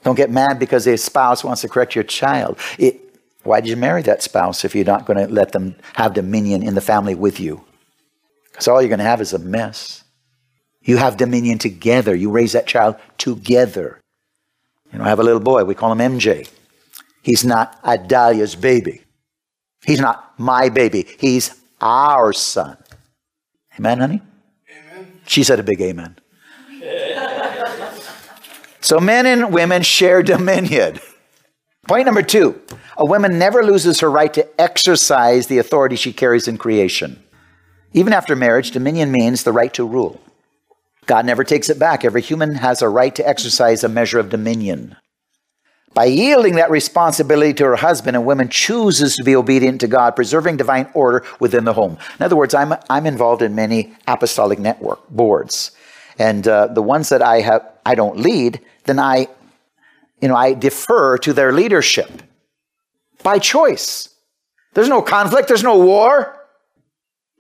Don't 0.05 0.15
get 0.15 0.31
mad 0.31 0.61
because 0.61 0.87
a 0.87 0.97
spouse 0.97 1.43
wants 1.43 1.63
to 1.63 1.69
correct 1.69 1.97
your 1.97 2.05
child. 2.05 2.59
It, 2.79 3.10
why 3.43 3.61
did 3.61 3.71
you 3.71 3.77
marry 3.77 4.03
that 4.03 4.23
spouse 4.23 4.65
if 4.65 4.75
you're 4.75 4.85
not 4.85 5.07
going 5.07 5.19
to 5.19 5.33
let 5.33 5.53
them 5.53 5.77
have 5.95 6.15
dominion 6.15 6.63
in 6.63 6.75
the 6.75 6.81
family 6.81 7.15
with 7.15 7.41
you? 7.41 7.65
Because 8.51 8.69
all 8.69 8.83
you're 8.83 8.89
going 8.89 8.99
to 8.99 9.05
have 9.05 9.21
is 9.21 9.33
a 9.33 9.39
mess. 9.39 10.05
You 10.83 10.99
have 10.99 11.17
dominion 11.17 11.59
together. 11.59 12.15
You 12.15 12.31
raise 12.31 12.53
that 12.53 12.67
child 12.67 12.97
together. 13.19 14.01
You 14.93 14.99
know, 14.99 15.05
I 15.05 15.09
have 15.09 15.21
a 15.21 15.25
little 15.25 15.41
boy. 15.41 15.65
We 15.65 15.75
call 15.75 15.93
him 15.93 15.99
MJ. 15.99 16.49
He's 17.23 17.45
not 17.45 17.83
Adalia's 17.83 18.57
baby. 18.57 19.03
He's 19.85 20.01
not 20.01 20.39
my 20.39 20.69
baby. 20.69 21.07
He's 21.19 21.55
our 21.81 22.33
son. 22.33 22.77
Amen, 23.79 24.01
honey? 24.01 24.23
Amen. 24.71 25.21
She 25.27 25.43
said 25.43 25.61
a 25.61 25.63
big 25.63 25.81
amen. 25.81 26.17
so 28.81 29.01
men 29.01 29.27
and 29.27 29.53
women 29.53 29.83
share 29.83 30.23
dominion. 30.23 30.99
Point 31.91 32.07
number 32.07 32.23
two 32.23 32.55
a 32.97 33.05
woman 33.05 33.37
never 33.37 33.65
loses 33.65 33.99
her 33.99 34.09
right 34.09 34.33
to 34.35 34.61
exercise 34.61 35.49
the 35.49 35.59
authority 35.59 35.97
she 35.97 36.13
carries 36.13 36.47
in 36.47 36.57
creation. 36.57 37.21
Even 37.93 38.13
after 38.13 38.37
marriage, 38.37 38.71
dominion 38.71 39.11
means 39.11 39.43
the 39.43 39.51
right 39.51 39.75
to 39.75 39.85
rule. 39.85 40.21
God 41.07 41.27
never 41.27 41.43
takes 41.43 41.69
it 41.69 41.81
back. 41.81 42.05
Every 42.05 42.23
human 42.23 42.55
has 42.55 42.81
a 42.81 42.89
right 42.89 43.13
to 43.17 43.29
exercise 43.29 43.83
a 43.83 43.89
measure 43.89 44.21
of 44.21 44.31
dominion. 44.31 44.95
By 45.93 46.05
yielding 46.05 46.55
that 46.55 46.71
responsibility 46.71 47.55
to 47.55 47.65
her 47.65 47.75
husband, 47.75 48.17
a 48.17 48.21
woman 48.21 48.51
chooses 48.51 49.17
to 49.17 49.25
be 49.25 49.35
obedient 49.35 49.81
to 49.81 49.89
God, 49.89 50.15
preserving 50.15 50.59
divine 50.59 50.89
order 50.95 51.27
within 51.41 51.65
the 51.65 51.73
home. 51.73 51.99
In 52.21 52.25
other 52.25 52.37
words, 52.37 52.55
I'm, 52.55 52.73
I'm 52.89 53.07
involved 53.07 53.43
in 53.43 53.57
many 53.57 53.97
apostolic 54.07 54.61
network 54.61 55.09
boards. 55.09 55.73
And 56.21 56.47
uh, 56.47 56.69
the 56.69 56.83
ones 56.83 57.09
that 57.09 57.21
I 57.21 57.41
have, 57.41 57.69
I 57.85 57.97
don't 57.97 58.19
lead, 58.19 58.61
then 58.85 59.01
I, 59.01 59.27
you 60.21 60.29
know, 60.29 60.37
I 60.37 60.55
defer 60.55 61.19
to 61.19 61.33
their 61.33 61.53
leadership 61.53 62.11
by 63.23 63.39
choice. 63.39 64.09
There's 64.75 64.89
no 64.89 65.03
conflict. 65.03 65.49
There's 65.49 65.63
no 65.63 65.79
war. 65.79 66.37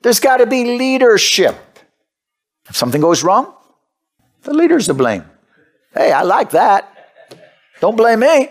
There's 0.02 0.20
got 0.20 0.38
to 0.38 0.46
be 0.46 0.78
leadership. 0.78 1.56
If 2.68 2.76
something 2.76 3.00
goes 3.00 3.22
wrong, 3.22 3.52
the 4.42 4.54
leader's 4.54 4.86
to 4.86 4.94
blame. 4.94 5.24
Hey, 5.94 6.12
I 6.12 6.22
like 6.22 6.50
that. 6.50 6.86
Don't 7.80 7.96
blame 7.96 8.20
me. 8.20 8.50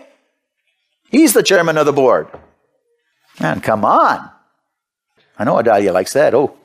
He's 1.10 1.32
the 1.32 1.42
chairman 1.42 1.76
of 1.76 1.86
the 1.86 1.92
board. 1.92 2.28
Man, 3.40 3.60
come 3.60 3.84
on. 3.84 4.30
I 5.38 5.44
know 5.44 5.58
Adalia 5.58 5.92
likes 5.92 6.12
that. 6.12 6.34
Oh, 6.34 6.56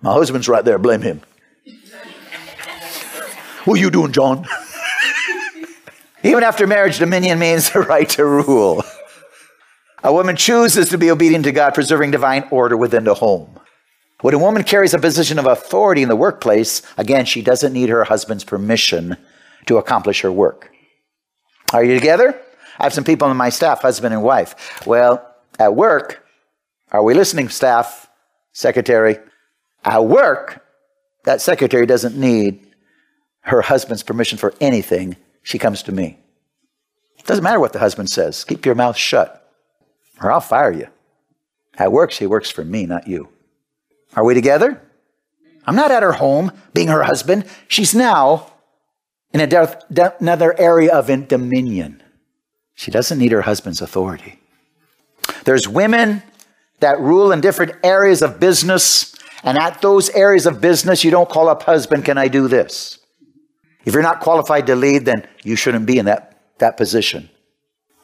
my 0.00 0.12
husband's 0.12 0.48
right 0.48 0.64
there. 0.64 0.78
Blame 0.78 1.02
him. 1.02 1.22
what 3.64 3.78
are 3.78 3.80
you 3.80 3.90
doing, 3.90 4.12
John? 4.12 4.46
Even 6.22 6.42
after 6.42 6.66
marriage, 6.66 6.98
dominion 6.98 7.38
means 7.38 7.70
the 7.70 7.80
right 7.94 8.08
to 8.10 8.24
rule. 8.24 8.82
A 10.02 10.12
woman 10.12 10.36
chooses 10.36 10.88
to 10.90 10.98
be 10.98 11.10
obedient 11.10 11.44
to 11.44 11.52
God, 11.52 11.74
preserving 11.74 12.12
divine 12.12 12.46
order 12.50 12.76
within 12.76 13.04
the 13.04 13.14
home. 13.14 13.58
When 14.20 14.34
a 14.34 14.38
woman 14.38 14.64
carries 14.64 14.94
a 14.94 14.98
position 14.98 15.38
of 15.38 15.46
authority 15.46 16.02
in 16.02 16.08
the 16.08 16.16
workplace, 16.16 16.82
again, 16.96 17.24
she 17.24 17.42
doesn't 17.42 17.72
need 17.72 17.88
her 17.88 18.04
husband's 18.04 18.44
permission 18.44 19.16
to 19.66 19.76
accomplish 19.76 20.22
her 20.22 20.32
work. 20.32 20.70
Are 21.72 21.84
you 21.84 21.94
together? 21.94 22.40
I 22.78 22.84
have 22.84 22.94
some 22.94 23.04
people 23.04 23.28
on 23.28 23.36
my 23.36 23.48
staff, 23.48 23.82
husband 23.82 24.14
and 24.14 24.22
wife. 24.22 24.86
Well, 24.86 25.24
at 25.58 25.74
work, 25.74 26.24
are 26.90 27.02
we 27.02 27.14
listening, 27.14 27.48
staff, 27.48 28.08
secretary? 28.52 29.18
At 29.84 30.04
work, 30.04 30.64
that 31.24 31.40
secretary 31.40 31.86
doesn't 31.86 32.16
need 32.16 32.66
her 33.42 33.62
husband's 33.62 34.02
permission 34.02 34.38
for 34.38 34.54
anything. 34.60 35.16
She 35.48 35.58
comes 35.58 35.82
to 35.84 35.92
me. 35.92 36.18
It 37.18 37.24
doesn't 37.24 37.42
matter 37.42 37.58
what 37.58 37.72
the 37.72 37.78
husband 37.78 38.10
says. 38.10 38.44
Keep 38.44 38.66
your 38.66 38.74
mouth 38.74 38.98
shut, 38.98 39.50
or 40.20 40.30
I'll 40.30 40.42
fire 40.42 40.70
you. 40.70 40.88
At 41.78 41.90
work, 41.90 42.10
she 42.10 42.26
works 42.26 42.50
for 42.50 42.66
me, 42.66 42.84
not 42.84 43.08
you. 43.08 43.30
Are 44.14 44.26
we 44.26 44.34
together? 44.34 44.78
I'm 45.64 45.74
not 45.74 45.90
at 45.90 46.02
her 46.02 46.12
home 46.12 46.52
being 46.74 46.88
her 46.88 47.02
husband. 47.02 47.46
She's 47.66 47.94
now 47.94 48.52
in 49.32 49.40
another 49.40 50.60
area 50.60 50.92
of 50.94 51.06
dominion. 51.28 52.02
She 52.74 52.90
doesn't 52.90 53.18
need 53.18 53.32
her 53.32 53.40
husband's 53.40 53.80
authority. 53.80 54.38
There's 55.44 55.66
women 55.66 56.22
that 56.80 57.00
rule 57.00 57.32
in 57.32 57.40
different 57.40 57.72
areas 57.82 58.20
of 58.20 58.38
business, 58.38 59.14
and 59.42 59.56
at 59.56 59.80
those 59.80 60.10
areas 60.10 60.44
of 60.44 60.60
business, 60.60 61.04
you 61.04 61.10
don't 61.10 61.30
call 61.30 61.48
up 61.48 61.62
husband, 61.62 62.04
can 62.04 62.18
I 62.18 62.28
do 62.28 62.48
this? 62.48 62.97
If 63.84 63.94
you're 63.94 64.02
not 64.02 64.20
qualified 64.20 64.66
to 64.66 64.76
lead, 64.76 65.04
then 65.04 65.26
you 65.44 65.56
shouldn't 65.56 65.86
be 65.86 65.98
in 65.98 66.06
that, 66.06 66.40
that 66.58 66.76
position. 66.76 67.30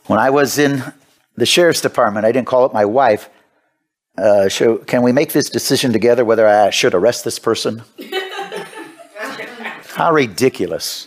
When 0.07 0.19
I 0.19 0.31
was 0.31 0.59
in 0.59 0.83
the 1.37 1.47
sheriff's 1.47 1.81
department, 1.81 2.27
I 2.27 2.33
didn't 2.33 2.47
call 2.47 2.65
up 2.65 2.73
my 2.73 2.85
wife. 2.85 3.29
Uh, 4.17 4.49
can 4.87 5.03
we 5.03 5.13
make 5.13 5.33
this 5.33 5.51
decision 5.51 5.93
together 5.93 6.25
whether 6.25 6.47
I 6.47 6.71
should 6.71 6.95
arrest 6.95 7.25
this 7.25 7.39
person? 7.39 7.83
How 9.95 10.13
ridiculous. 10.13 11.07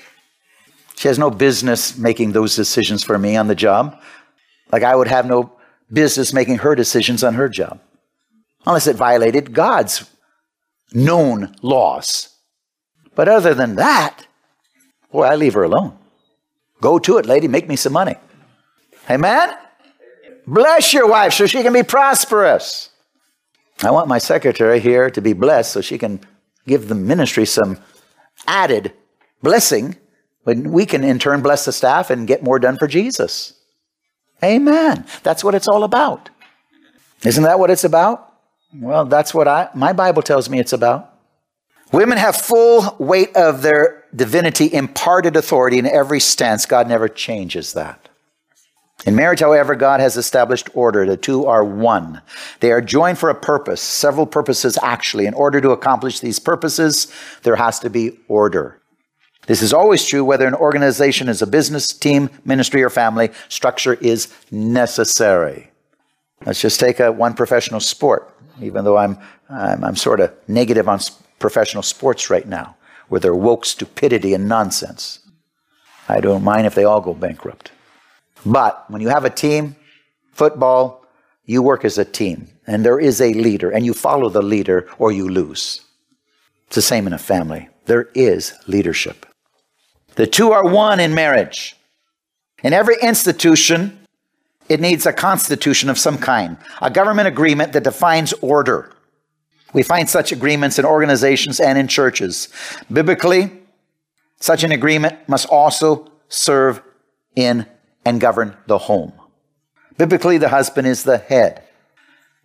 She 0.95 1.07
has 1.07 1.19
no 1.19 1.29
business 1.29 1.97
making 1.97 2.31
those 2.31 2.55
decisions 2.55 3.03
for 3.03 3.17
me 3.17 3.35
on 3.35 3.47
the 3.47 3.55
job. 3.55 4.01
Like 4.71 4.83
I 4.83 4.95
would 4.95 5.07
have 5.07 5.25
no 5.25 5.53
business 5.91 6.33
making 6.33 6.57
her 6.57 6.75
decisions 6.75 7.23
on 7.23 7.35
her 7.35 7.47
job. 7.47 7.79
Unless 8.65 8.87
it 8.87 8.95
violated 8.95 9.53
God's 9.53 10.09
known 10.93 11.55
laws. 11.61 12.29
But 13.15 13.29
other 13.29 13.53
than 13.53 13.75
that, 13.75 14.26
boy, 15.11 15.23
I 15.23 15.35
leave 15.35 15.53
her 15.53 15.63
alone. 15.63 15.97
Go 16.81 16.99
to 16.99 17.17
it, 17.17 17.25
lady, 17.25 17.47
make 17.47 17.67
me 17.67 17.75
some 17.75 17.93
money. 17.93 18.15
Amen? 19.09 19.57
Bless 20.45 20.93
your 20.93 21.07
wife 21.07 21.33
so 21.33 21.45
she 21.45 21.63
can 21.63 21.73
be 21.73 21.83
prosperous. 21.83 22.89
I 23.83 23.91
want 23.91 24.07
my 24.07 24.17
secretary 24.17 24.79
here 24.79 25.09
to 25.09 25.21
be 25.21 25.33
blessed 25.33 25.71
so 25.71 25.81
she 25.81 25.97
can 25.97 26.21
give 26.65 26.87
the 26.87 26.95
ministry 26.95 27.45
some 27.45 27.79
added 28.45 28.93
blessing 29.41 29.95
when 30.43 30.71
we 30.71 30.85
can 30.85 31.03
in 31.03 31.19
turn 31.19 31.41
bless 31.41 31.65
the 31.65 31.71
staff 31.71 32.09
and 32.09 32.27
get 32.27 32.43
more 32.43 32.59
done 32.59 32.77
for 32.77 32.87
Jesus. 32.87 33.53
Amen. 34.43 35.05
That's 35.23 35.43
what 35.43 35.55
it's 35.55 35.67
all 35.67 35.83
about. 35.83 36.29
Isn't 37.23 37.43
that 37.43 37.59
what 37.59 37.69
it's 37.69 37.83
about? 37.83 38.33
Well, 38.73 39.05
that's 39.05 39.33
what 39.33 39.47
I 39.47 39.69
my 39.73 39.93
Bible 39.93 40.21
tells 40.21 40.49
me 40.49 40.59
it's 40.59 40.73
about. 40.73 41.13
Women 41.91 42.17
have 42.17 42.35
full 42.35 42.95
weight 42.99 43.35
of 43.35 43.61
their 43.61 43.96
divinity 44.15 44.73
imparted 44.73 45.35
authority 45.35 45.79
in 45.79 45.85
every 45.85 46.19
stance. 46.19 46.65
God 46.65 46.87
never 46.87 47.07
changes 47.07 47.73
that. 47.73 48.09
In 49.05 49.15
marriage, 49.15 49.41
however, 49.41 49.75
God 49.75 49.99
has 49.99 50.17
established 50.17 50.69
order. 50.73 51.05
The 51.05 51.17
two 51.17 51.45
are 51.45 51.63
one. 51.63 52.21
They 52.61 52.71
are 52.71 52.81
joined 52.81 53.19
for 53.19 53.29
a 53.29 53.35
purpose, 53.35 53.81
several 53.81 54.25
purposes 54.25 54.77
actually. 54.81 55.27
In 55.27 55.35
order 55.35 55.61
to 55.61 55.69
accomplish 55.71 56.19
these 56.19 56.39
purposes, 56.39 57.13
there 57.43 57.57
has 57.57 57.79
to 57.79 57.89
be 57.89 58.17
order. 58.27 58.81
This 59.45 59.61
is 59.61 59.71
always 59.71 60.05
true 60.05 60.25
whether 60.25 60.47
an 60.47 60.55
organization 60.55 61.29
is 61.29 61.41
a 61.41 61.47
business, 61.47 61.87
team, 61.87 62.29
ministry, 62.43 62.83
or 62.83 62.89
family. 62.89 63.29
Structure 63.49 63.93
is 63.93 64.33
necessary. 64.51 65.71
Let's 66.45 66.61
just 66.61 66.79
take 66.79 66.99
a, 66.99 67.11
one 67.11 67.33
professional 67.33 67.79
sport, 67.79 68.33
even 68.61 68.83
though 68.83 68.97
I'm, 68.97 69.17
I'm, 69.49 69.83
I'm 69.83 69.95
sort 69.95 70.19
of 70.19 70.33
negative 70.47 70.89
on 70.89 70.99
professional 71.39 71.83
sports 71.83 72.29
right 72.29 72.47
now, 72.47 72.75
where 73.09 73.19
they're 73.19 73.35
woke 73.35 73.65
stupidity 73.65 74.33
and 74.33 74.47
nonsense. 74.47 75.19
I 76.09 76.19
don't 76.19 76.43
mind 76.43 76.67
if 76.67 76.75
they 76.75 76.83
all 76.83 77.01
go 77.01 77.13
bankrupt. 77.13 77.71
But 78.45 78.89
when 78.89 79.01
you 79.01 79.09
have 79.09 79.25
a 79.25 79.29
team, 79.29 79.75
football, 80.31 81.05
you 81.45 81.61
work 81.61 81.85
as 81.85 81.97
a 81.97 82.05
team, 82.05 82.49
and 82.65 82.85
there 82.85 82.99
is 82.99 83.21
a 83.21 83.33
leader, 83.33 83.71
and 83.71 83.85
you 83.85 83.93
follow 83.93 84.29
the 84.29 84.41
leader 84.41 84.87
or 84.99 85.11
you 85.11 85.27
lose. 85.27 85.81
It's 86.67 86.75
the 86.75 86.81
same 86.81 87.07
in 87.07 87.13
a 87.13 87.17
family. 87.17 87.69
There 87.85 88.09
is 88.13 88.53
leadership. 88.67 89.25
The 90.15 90.27
two 90.27 90.51
are 90.51 90.67
one 90.67 90.99
in 90.99 91.13
marriage. 91.13 91.75
In 92.63 92.73
every 92.73 92.95
institution, 93.01 93.99
it 94.67 94.81
needs 94.81 95.05
a 95.05 95.13
constitution 95.13 95.89
of 95.89 95.97
some 95.97 96.17
kind, 96.17 96.57
a 96.81 96.89
government 96.89 97.27
agreement 97.27 97.71
that 97.73 97.83
defines 97.83 98.33
order. 98.41 98.91
We 99.77 99.83
find 99.83 100.09
such 100.09 100.31
agreements 100.31 100.79
in 100.79 100.85
organizations 100.85 101.59
and 101.59 101.77
in 101.77 101.87
churches. 101.87 102.47
Biblically, 102.91 103.51
such 104.39 104.63
an 104.63 104.71
agreement 104.71 105.29
must 105.29 105.47
also 105.49 106.11
serve 106.29 106.81
in 107.35 107.67
and 108.03 108.19
govern 108.19 108.57
the 108.65 108.79
home. 108.79 109.13
Biblically, 109.95 110.39
the 110.39 110.49
husband 110.49 110.87
is 110.87 111.03
the 111.03 111.19
head. 111.19 111.61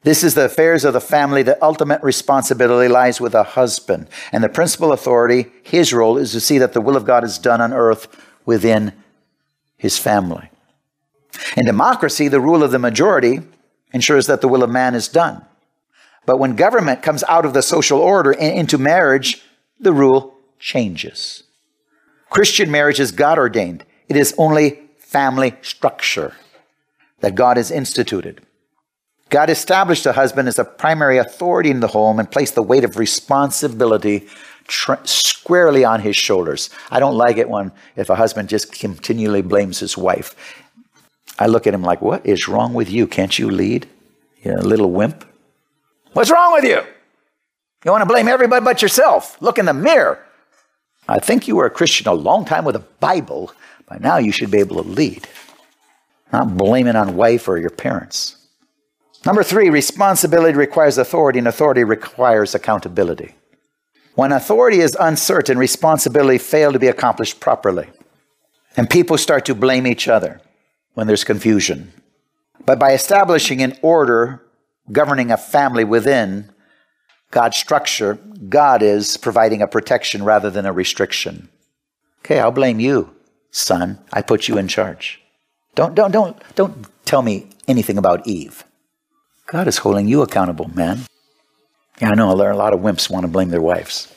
This 0.02 0.22
is 0.22 0.34
the 0.34 0.44
affairs 0.44 0.84
of 0.84 0.92
the 0.92 1.00
family. 1.00 1.42
The 1.42 1.56
ultimate 1.64 2.02
responsibility 2.02 2.92
lies 2.92 3.18
with 3.18 3.32
the 3.32 3.44
husband. 3.44 4.10
And 4.30 4.44
the 4.44 4.50
principal 4.50 4.92
authority, 4.92 5.50
his 5.62 5.94
role, 5.94 6.18
is 6.18 6.32
to 6.32 6.40
see 6.40 6.58
that 6.58 6.74
the 6.74 6.82
will 6.82 6.98
of 6.98 7.06
God 7.06 7.24
is 7.24 7.38
done 7.38 7.62
on 7.62 7.72
earth 7.72 8.08
within 8.44 8.92
his 9.78 9.96
family. 9.96 10.50
In 11.56 11.64
democracy, 11.64 12.28
the 12.28 12.42
rule 12.42 12.62
of 12.62 12.72
the 12.72 12.78
majority 12.78 13.40
ensures 13.94 14.26
that 14.26 14.42
the 14.42 14.48
will 14.48 14.62
of 14.62 14.68
man 14.68 14.94
is 14.94 15.08
done. 15.08 15.46
But 16.26 16.38
when 16.38 16.56
government 16.56 17.02
comes 17.02 17.24
out 17.24 17.44
of 17.44 17.52
the 17.52 17.62
social 17.62 17.98
order 17.98 18.32
and 18.32 18.56
into 18.56 18.78
marriage, 18.78 19.42
the 19.80 19.92
rule 19.92 20.35
changes. 20.58 21.42
Christian 22.30 22.70
marriage 22.70 23.00
is 23.00 23.12
God 23.12 23.38
ordained, 23.38 23.85
it 24.08 24.16
is 24.16 24.35
only 24.38 24.80
family 24.98 25.54
structure 25.62 26.35
that 27.20 27.35
God 27.35 27.56
has 27.56 27.70
instituted. 27.70 28.40
God 29.28 29.48
established 29.48 30.04
the 30.04 30.12
husband 30.12 30.48
as 30.48 30.56
the 30.56 30.64
primary 30.64 31.18
authority 31.18 31.70
in 31.70 31.80
the 31.80 31.88
home 31.88 32.18
and 32.18 32.30
placed 32.30 32.54
the 32.54 32.62
weight 32.62 32.85
of 32.85 32.98
responsibility 32.98 34.28
tr- 34.66 35.04
squarely 35.04 35.85
on 35.85 36.00
his 36.00 36.16
shoulders. 36.16 36.68
I 36.90 37.00
don't 37.00 37.16
like 37.16 37.38
it 37.38 37.48
when 37.48 37.72
if 37.96 38.11
a 38.11 38.16
husband 38.16 38.48
just 38.48 38.72
continually 38.72 39.42
blames 39.42 39.78
his 39.78 39.96
wife. 39.96 40.35
I 41.38 41.46
look 41.46 41.66
at 41.66 41.74
him 41.74 41.82
like, 41.82 42.02
"What 42.02 42.26
is 42.26 42.46
wrong 42.46 42.74
with 42.74 42.90
you? 42.90 43.06
Can't 43.06 43.38
you 43.38 43.50
lead? 43.50 43.88
You 44.42 44.54
a 44.54 44.61
little 44.61 44.90
wimp. 44.90 45.24
What's 46.12 46.31
wrong 46.31 46.53
with 46.53 46.64
you? 46.64 46.83
You 47.85 47.90
want 47.90 48.03
to 48.03 48.07
blame 48.07 48.29
everybody 48.29 48.64
but 48.64 48.83
yourself? 48.83 49.40
Look 49.40 49.59
in 49.59 49.66
the 49.66 49.75
mirror. 49.75 50.25
I 51.09 51.18
think 51.18 51.48
you 51.48 51.57
were 51.57 51.66
a 51.66 51.70
Christian 51.70 52.07
a 52.07 52.12
long 52.12 52.44
time 52.44 52.64
with 52.64 52.77
a 52.77 52.85
Bible. 53.01 53.53
By 53.87 53.98
now, 53.98 54.18
you 54.18 54.33
should 54.33 54.51
be 54.51 54.59
able 54.59 54.83
to 54.83 54.88
lead." 54.88 55.27
not 56.33 56.57
blaming 56.57 56.96
on 56.96 57.16
wife 57.16 57.46
or 57.46 57.59
your 57.59 57.70
parents. 57.70 58.37
Number 59.25 59.42
three, 59.42 59.70
responsibility 59.70 60.57
requires 60.57 60.98
authority, 60.98 61.38
and 61.38 61.46
authority 61.46 61.85
requires 61.85 62.55
accountability. 62.55 63.35
When 64.14 64.33
authority 64.33 64.81
is 64.81 64.96
uncertain, 64.98 65.59
responsibility 65.59 66.38
fail 66.38 66.72
to 66.72 66.79
be 66.79 66.88
accomplished 66.88 67.38
properly. 67.38 67.88
And 68.77 68.90
people 68.90 69.18
start 69.18 69.44
to 69.46 69.55
blame 69.55 69.87
each 69.87 70.09
other 70.09 70.40
when 70.94 71.07
there's 71.07 71.25
confusion. 71.25 71.92
But 72.64 72.79
by 72.79 72.92
establishing 72.92 73.62
an 73.62 73.79
order 73.83 74.42
governing 74.90 75.30
a 75.30 75.36
family 75.36 75.84
within 75.84 76.50
God's 77.30 77.56
structure, 77.56 78.18
God 78.48 78.82
is 78.82 79.16
providing 79.16 79.62
a 79.62 79.68
protection 79.68 80.24
rather 80.24 80.50
than 80.50 80.66
a 80.66 80.72
restriction. 80.72 81.48
Okay, 82.20 82.38
I'll 82.38 82.52
blame 82.52 82.80
you, 82.80 83.14
son. 83.50 83.98
I 84.12 84.22
put 84.22 84.48
you 84.48 84.58
in 84.58 84.68
charge. 84.68 85.20
Don't, 85.74 85.94
don't, 85.94 86.12
don't, 86.12 86.36
don't 86.54 86.86
tell 87.04 87.22
me 87.22 87.48
anything 87.66 87.98
about 87.98 88.26
Eve. 88.26 88.64
God 89.46 89.66
is 89.66 89.78
holding 89.78 90.08
you 90.08 90.22
accountable, 90.22 90.70
man. 90.74 91.00
Yeah, 92.00 92.10
I 92.10 92.14
know 92.14 92.32
a 92.32 92.34
lot 92.34 92.72
of 92.72 92.80
wimps 92.80 93.10
want 93.10 93.24
to 93.24 93.28
blame 93.28 93.48
their 93.48 93.60
wives. 93.60 94.12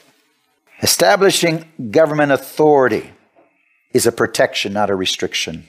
Establishing 0.82 1.66
government 1.92 2.32
authority 2.32 3.12
is 3.94 4.06
a 4.06 4.12
protection, 4.12 4.74
not 4.74 4.90
a 4.90 4.96
restriction. 4.96 5.66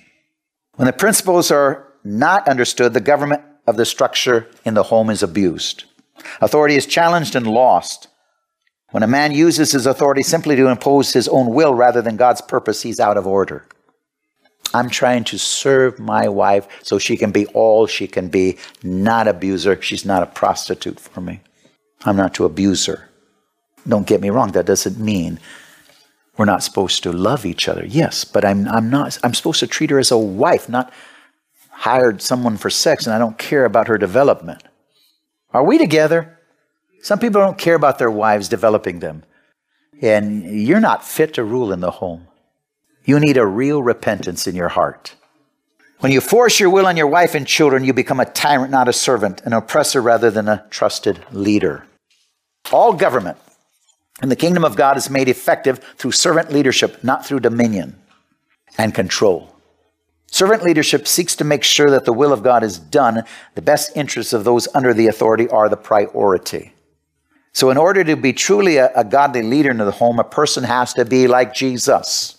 When 0.74 0.86
the 0.86 0.92
principles 0.92 1.50
are 1.50 1.92
not 2.04 2.48
understood, 2.48 2.92
the 2.92 3.00
government 3.00 3.42
of 3.66 3.76
the 3.76 3.84
structure 3.84 4.48
in 4.64 4.74
the 4.74 4.84
home 4.84 5.10
is 5.10 5.22
abused. 5.22 5.84
Authority 6.40 6.76
is 6.76 6.86
challenged 6.86 7.34
and 7.34 7.46
lost. 7.46 8.08
When 8.90 9.02
a 9.02 9.08
man 9.08 9.32
uses 9.32 9.72
his 9.72 9.86
authority 9.86 10.22
simply 10.22 10.56
to 10.56 10.68
impose 10.68 11.12
his 11.12 11.28
own 11.28 11.52
will 11.52 11.74
rather 11.74 12.00
than 12.00 12.16
God's 12.16 12.40
purpose, 12.40 12.82
he's 12.82 13.00
out 13.00 13.16
of 13.16 13.26
order. 13.26 13.66
I'm 14.74 14.90
trying 14.90 15.24
to 15.24 15.38
serve 15.38 15.98
my 15.98 16.28
wife 16.28 16.66
so 16.82 16.98
she 16.98 17.16
can 17.16 17.30
be 17.30 17.46
all 17.46 17.86
she 17.86 18.06
can 18.06 18.28
be, 18.28 18.58
not 18.82 19.28
abuse 19.28 19.64
her. 19.64 19.80
She's 19.80 20.04
not 20.04 20.22
a 20.22 20.26
prostitute 20.26 21.00
for 21.00 21.20
me. 21.20 21.40
I'm 22.04 22.16
not 22.16 22.34
to 22.34 22.44
abuse 22.44 22.86
her. 22.86 23.08
Don't 23.86 24.06
get 24.06 24.20
me 24.20 24.30
wrong, 24.30 24.52
that 24.52 24.66
doesn't 24.66 24.98
mean 24.98 25.38
we're 26.36 26.44
not 26.44 26.62
supposed 26.62 27.02
to 27.02 27.12
love 27.12 27.46
each 27.46 27.68
other. 27.68 27.84
Yes, 27.86 28.24
but 28.24 28.44
I'm, 28.44 28.68
I'm 28.68 28.90
not, 28.90 29.18
I'm 29.24 29.34
supposed 29.34 29.60
to 29.60 29.66
treat 29.66 29.90
her 29.90 29.98
as 29.98 30.10
a 30.10 30.18
wife, 30.18 30.68
not 30.68 30.92
hired 31.78 32.22
someone 32.22 32.56
for 32.56 32.70
sex 32.70 33.06
and 33.06 33.14
I 33.14 33.18
don't 33.18 33.36
care 33.36 33.64
about 33.64 33.88
her 33.88 33.98
development. 33.98 34.62
Are 35.52 35.62
we 35.62 35.76
together? 35.78 36.38
Some 37.02 37.18
people 37.18 37.40
don't 37.40 37.58
care 37.58 37.74
about 37.74 37.98
their 37.98 38.10
wives 38.10 38.48
developing 38.48 39.00
them. 39.00 39.24
And 40.00 40.44
you're 40.44 40.80
not 40.80 41.04
fit 41.04 41.34
to 41.34 41.44
rule 41.44 41.72
in 41.72 41.80
the 41.80 41.90
home. 41.90 42.26
You 43.04 43.20
need 43.20 43.36
a 43.36 43.46
real 43.46 43.82
repentance 43.82 44.46
in 44.46 44.56
your 44.56 44.68
heart. 44.68 45.14
When 46.00 46.12
you 46.12 46.20
force 46.20 46.58
your 46.58 46.70
will 46.70 46.86
on 46.86 46.96
your 46.96 47.06
wife 47.06 47.34
and 47.34 47.46
children, 47.46 47.84
you 47.84 47.92
become 47.92 48.20
a 48.20 48.26
tyrant, 48.26 48.70
not 48.70 48.88
a 48.88 48.92
servant, 48.92 49.42
an 49.42 49.52
oppressor 49.52 50.02
rather 50.02 50.30
than 50.30 50.48
a 50.48 50.64
trusted 50.70 51.24
leader. 51.30 51.86
All 52.72 52.92
government 52.92 53.38
in 54.22 54.28
the 54.28 54.36
kingdom 54.36 54.64
of 54.64 54.76
God 54.76 54.96
is 54.96 55.10
made 55.10 55.28
effective 55.28 55.78
through 55.96 56.12
servant 56.12 56.52
leadership, 56.52 57.04
not 57.04 57.24
through 57.24 57.40
dominion 57.40 57.96
and 58.76 58.94
control. 58.94 59.55
Servant 60.36 60.62
leadership 60.62 61.08
seeks 61.08 61.34
to 61.36 61.44
make 61.44 61.64
sure 61.64 61.88
that 61.88 62.04
the 62.04 62.12
will 62.12 62.30
of 62.30 62.42
God 62.42 62.62
is 62.62 62.78
done. 62.78 63.22
The 63.54 63.62
best 63.62 63.96
interests 63.96 64.34
of 64.34 64.44
those 64.44 64.68
under 64.74 64.92
the 64.92 65.06
authority 65.06 65.48
are 65.48 65.70
the 65.70 65.78
priority. 65.78 66.74
So, 67.54 67.70
in 67.70 67.78
order 67.78 68.04
to 68.04 68.16
be 68.16 68.34
truly 68.34 68.76
a, 68.76 68.92
a, 68.94 69.02
godly 69.02 69.40
leader 69.40 69.70
in 69.70 69.78
the 69.78 69.90
home, 69.90 70.18
a 70.18 70.24
person 70.24 70.64
has 70.64 70.92
to 70.92 71.06
be 71.06 71.26
like 71.26 71.54
Jesus. 71.54 72.36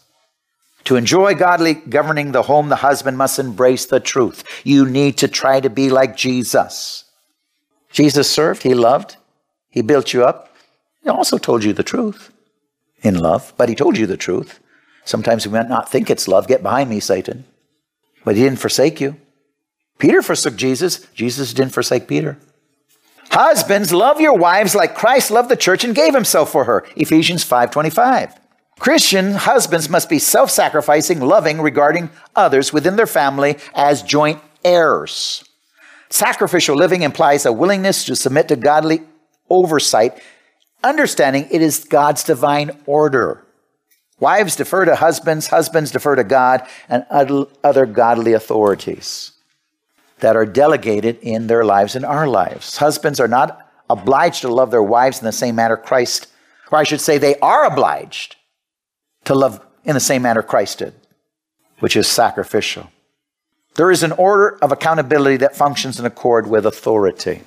To 0.83 0.95
enjoy 0.95 1.33
godly 1.33 1.73
governing 1.73 2.33
the 2.33 2.43
home, 2.43 2.69
the 2.69 2.75
husband 2.75 3.17
must 3.17 3.39
embrace 3.39 3.87
the 3.87 3.99
truth. 3.99 4.43
You 4.63 4.87
need 4.87 5.17
to 5.17 5.27
try 5.27 5.59
to 5.59 5.69
be 5.71 5.89
like 5.89 6.15
Jesus. 6.15 7.03
Jesus 7.91 8.29
served, 8.29 8.61
he 8.61 8.75
loved, 8.75 9.17
he 9.71 9.81
built 9.81 10.13
you 10.13 10.23
up. 10.23 10.55
He 11.01 11.09
also 11.09 11.39
told 11.39 11.63
you 11.63 11.73
the 11.73 11.81
truth 11.81 12.31
in 13.01 13.17
love, 13.17 13.53
but 13.57 13.69
he 13.69 13.73
told 13.73 13.97
you 13.97 14.05
the 14.05 14.17
truth. 14.17 14.59
Sometimes 15.03 15.47
we 15.47 15.53
might 15.53 15.67
not 15.67 15.89
think 15.89 16.11
it's 16.11 16.27
love. 16.27 16.47
Get 16.47 16.61
behind 16.61 16.91
me, 16.91 16.99
Satan 16.99 17.45
but 18.27 18.35
he 18.35 18.43
didn't 18.43 18.59
forsake 18.59 18.99
you. 18.99 19.15
Peter 19.99 20.21
forsook 20.21 20.57
Jesus. 20.57 20.99
Jesus 21.15 21.53
didn't 21.53 21.71
forsake 21.71 22.09
Peter. 22.09 22.37
Husbands, 23.31 23.93
love 23.93 24.19
your 24.19 24.37
wives 24.37 24.75
like 24.75 24.95
Christ 24.95 25.31
loved 25.31 25.47
the 25.47 25.55
church 25.55 25.85
and 25.85 25.95
gave 25.95 26.13
himself 26.13 26.51
for 26.51 26.65
her. 26.65 26.85
Ephesians 26.97 27.45
5:25. 27.45 28.33
Christian 28.79 29.31
husbands 29.35 29.87
must 29.87 30.09
be 30.09 30.19
self-sacrificing, 30.19 31.21
loving 31.21 31.61
regarding 31.61 32.09
others 32.35 32.73
within 32.73 32.97
their 32.97 33.07
family 33.07 33.59
as 33.73 34.03
joint 34.03 34.41
heirs. 34.65 35.45
Sacrificial 36.09 36.75
living 36.75 37.03
implies 37.03 37.45
a 37.45 37.53
willingness 37.53 38.03
to 38.03 38.15
submit 38.17 38.49
to 38.49 38.57
godly 38.57 39.03
oversight, 39.49 40.19
understanding 40.83 41.47
it 41.49 41.61
is 41.61 41.85
God's 41.85 42.25
divine 42.25 42.71
order. 42.85 43.46
Wives 44.19 44.55
defer 44.55 44.85
to 44.85 44.95
husbands, 44.95 45.47
husbands 45.47 45.91
defer 45.91 46.15
to 46.15 46.23
God 46.23 46.67
and 46.89 47.05
other 47.09 47.85
godly 47.85 48.33
authorities 48.33 49.33
that 50.19 50.35
are 50.35 50.45
delegated 50.45 51.19
in 51.21 51.47
their 51.47 51.63
lives 51.63 51.95
and 51.95 52.03
our 52.03 52.27
lives. 52.27 52.77
Husbands 52.77 53.19
are 53.19 53.27
not 53.27 53.69
obliged 53.89 54.41
to 54.41 54.47
love 54.47 54.71
their 54.71 54.81
wives 54.83 55.19
in 55.19 55.25
the 55.25 55.31
same 55.31 55.55
manner 55.55 55.77
Christ, 55.77 56.27
or 56.71 56.79
I 56.79 56.83
should 56.83 57.01
say, 57.01 57.17
they 57.17 57.37
are 57.39 57.65
obliged 57.65 58.35
to 59.25 59.35
love 59.35 59.63
in 59.83 59.93
the 59.93 59.99
same 59.99 60.23
manner 60.23 60.41
Christ 60.41 60.79
did, 60.79 60.95
which 61.79 61.95
is 61.95 62.07
sacrificial. 62.07 62.89
There 63.75 63.91
is 63.91 64.01
an 64.01 64.13
order 64.13 64.57
of 64.63 64.71
accountability 64.71 65.37
that 65.37 65.55
functions 65.55 65.99
in 65.99 66.05
accord 66.07 66.47
with 66.47 66.65
authority. 66.65 67.43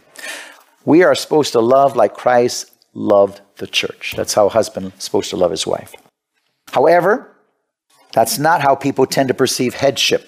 We 0.85 1.03
are 1.03 1.17
supposed 1.17 1.53
to 1.53 1.61
love 1.61 1.97
like 1.97 2.15
Christ 2.15 2.71
loved 2.95 3.41
the 3.57 3.67
church. 3.67 4.15
That's 4.17 4.35
how 4.35 4.47
a 4.47 4.51
husband 4.51 4.93
is 4.97 5.03
supposed 5.03 5.31
to 5.31 5.37
love 5.37 5.51
his 5.51 5.67
wife. 5.67 5.93
However, 6.73 7.31
that's 8.13 8.39
not 8.39 8.61
how 8.61 8.75
people 8.75 9.07
tend 9.07 9.29
to 9.29 9.35
perceive 9.35 9.75
headship. 9.75 10.27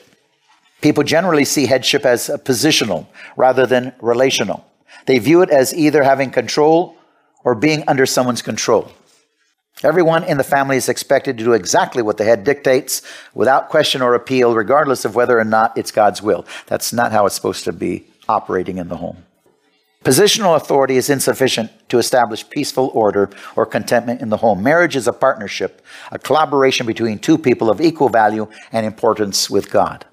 People 0.80 1.04
generally 1.04 1.44
see 1.44 1.66
headship 1.66 2.04
as 2.04 2.28
positional 2.44 3.06
rather 3.36 3.66
than 3.66 3.94
relational. 4.00 4.66
They 5.06 5.18
view 5.18 5.42
it 5.42 5.50
as 5.50 5.74
either 5.74 6.02
having 6.02 6.30
control 6.30 6.96
or 7.44 7.54
being 7.54 7.84
under 7.86 8.06
someone's 8.06 8.42
control. 8.42 8.90
Everyone 9.82 10.22
in 10.24 10.38
the 10.38 10.44
family 10.44 10.76
is 10.76 10.88
expected 10.88 11.38
to 11.38 11.44
do 11.44 11.54
exactly 11.54 12.02
what 12.02 12.16
the 12.16 12.24
head 12.24 12.44
dictates 12.44 13.02
without 13.34 13.68
question 13.68 14.00
or 14.00 14.14
appeal, 14.14 14.54
regardless 14.54 15.04
of 15.04 15.16
whether 15.16 15.38
or 15.38 15.44
not 15.44 15.76
it's 15.76 15.90
God's 15.90 16.22
will. 16.22 16.44
That's 16.66 16.92
not 16.92 17.10
how 17.10 17.26
it's 17.26 17.34
supposed 17.34 17.64
to 17.64 17.72
be 17.72 18.06
operating 18.28 18.78
in 18.78 18.88
the 18.88 18.96
home. 18.96 19.24
Positional 20.04 20.56
authority 20.56 20.96
is 20.96 21.08
insufficient 21.08 21.70
to 21.88 21.98
establish 21.98 22.48
peaceful 22.48 22.90
order 22.92 23.30
or 23.54 23.64
contentment 23.64 24.20
in 24.20 24.30
the 24.30 24.38
home. 24.38 24.62
Marriage 24.62 24.96
is 24.96 25.06
a 25.06 25.12
partnership, 25.12 25.80
a 26.10 26.18
collaboration 26.18 26.86
between 26.86 27.18
two 27.18 27.38
people 27.38 27.70
of 27.70 27.80
equal 27.80 28.08
value 28.08 28.48
and 28.72 28.84
importance 28.84 29.48
with 29.48 29.70
God. 29.70 30.04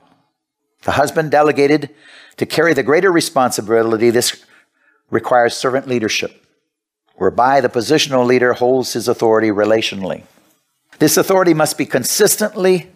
The 0.84 0.92
husband 0.92 1.32
delegated 1.32 1.90
to 2.38 2.46
carry 2.46 2.74
the 2.74 2.84
greater 2.84 3.12
responsibility, 3.12 4.12
this 4.12 4.46
requires 5.10 5.58
servant 5.58 5.88
leadership, 5.88 6.46
whereby 7.16 7.60
the 7.60 7.68
positional 7.68 8.26
leader 8.26 8.54
holds 8.54 8.94
his 8.94 9.08
authority 9.08 9.50
relationally. 9.50 10.24
This 11.00 11.18
authority 11.18 11.54
must 11.54 11.78
be 11.78 11.86
consistently 11.86 12.92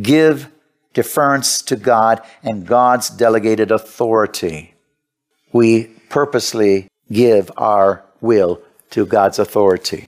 give 0.00 0.48
deference 0.94 1.60
to 1.62 1.76
God 1.76 2.22
and 2.42 2.66
God's 2.66 3.10
delegated 3.10 3.70
authority. 3.70 4.74
We 5.52 5.90
purposely 6.12 6.86
give 7.10 7.50
our 7.56 8.04
will 8.20 8.62
to 8.90 9.04
God's 9.04 9.40
authority. 9.40 10.06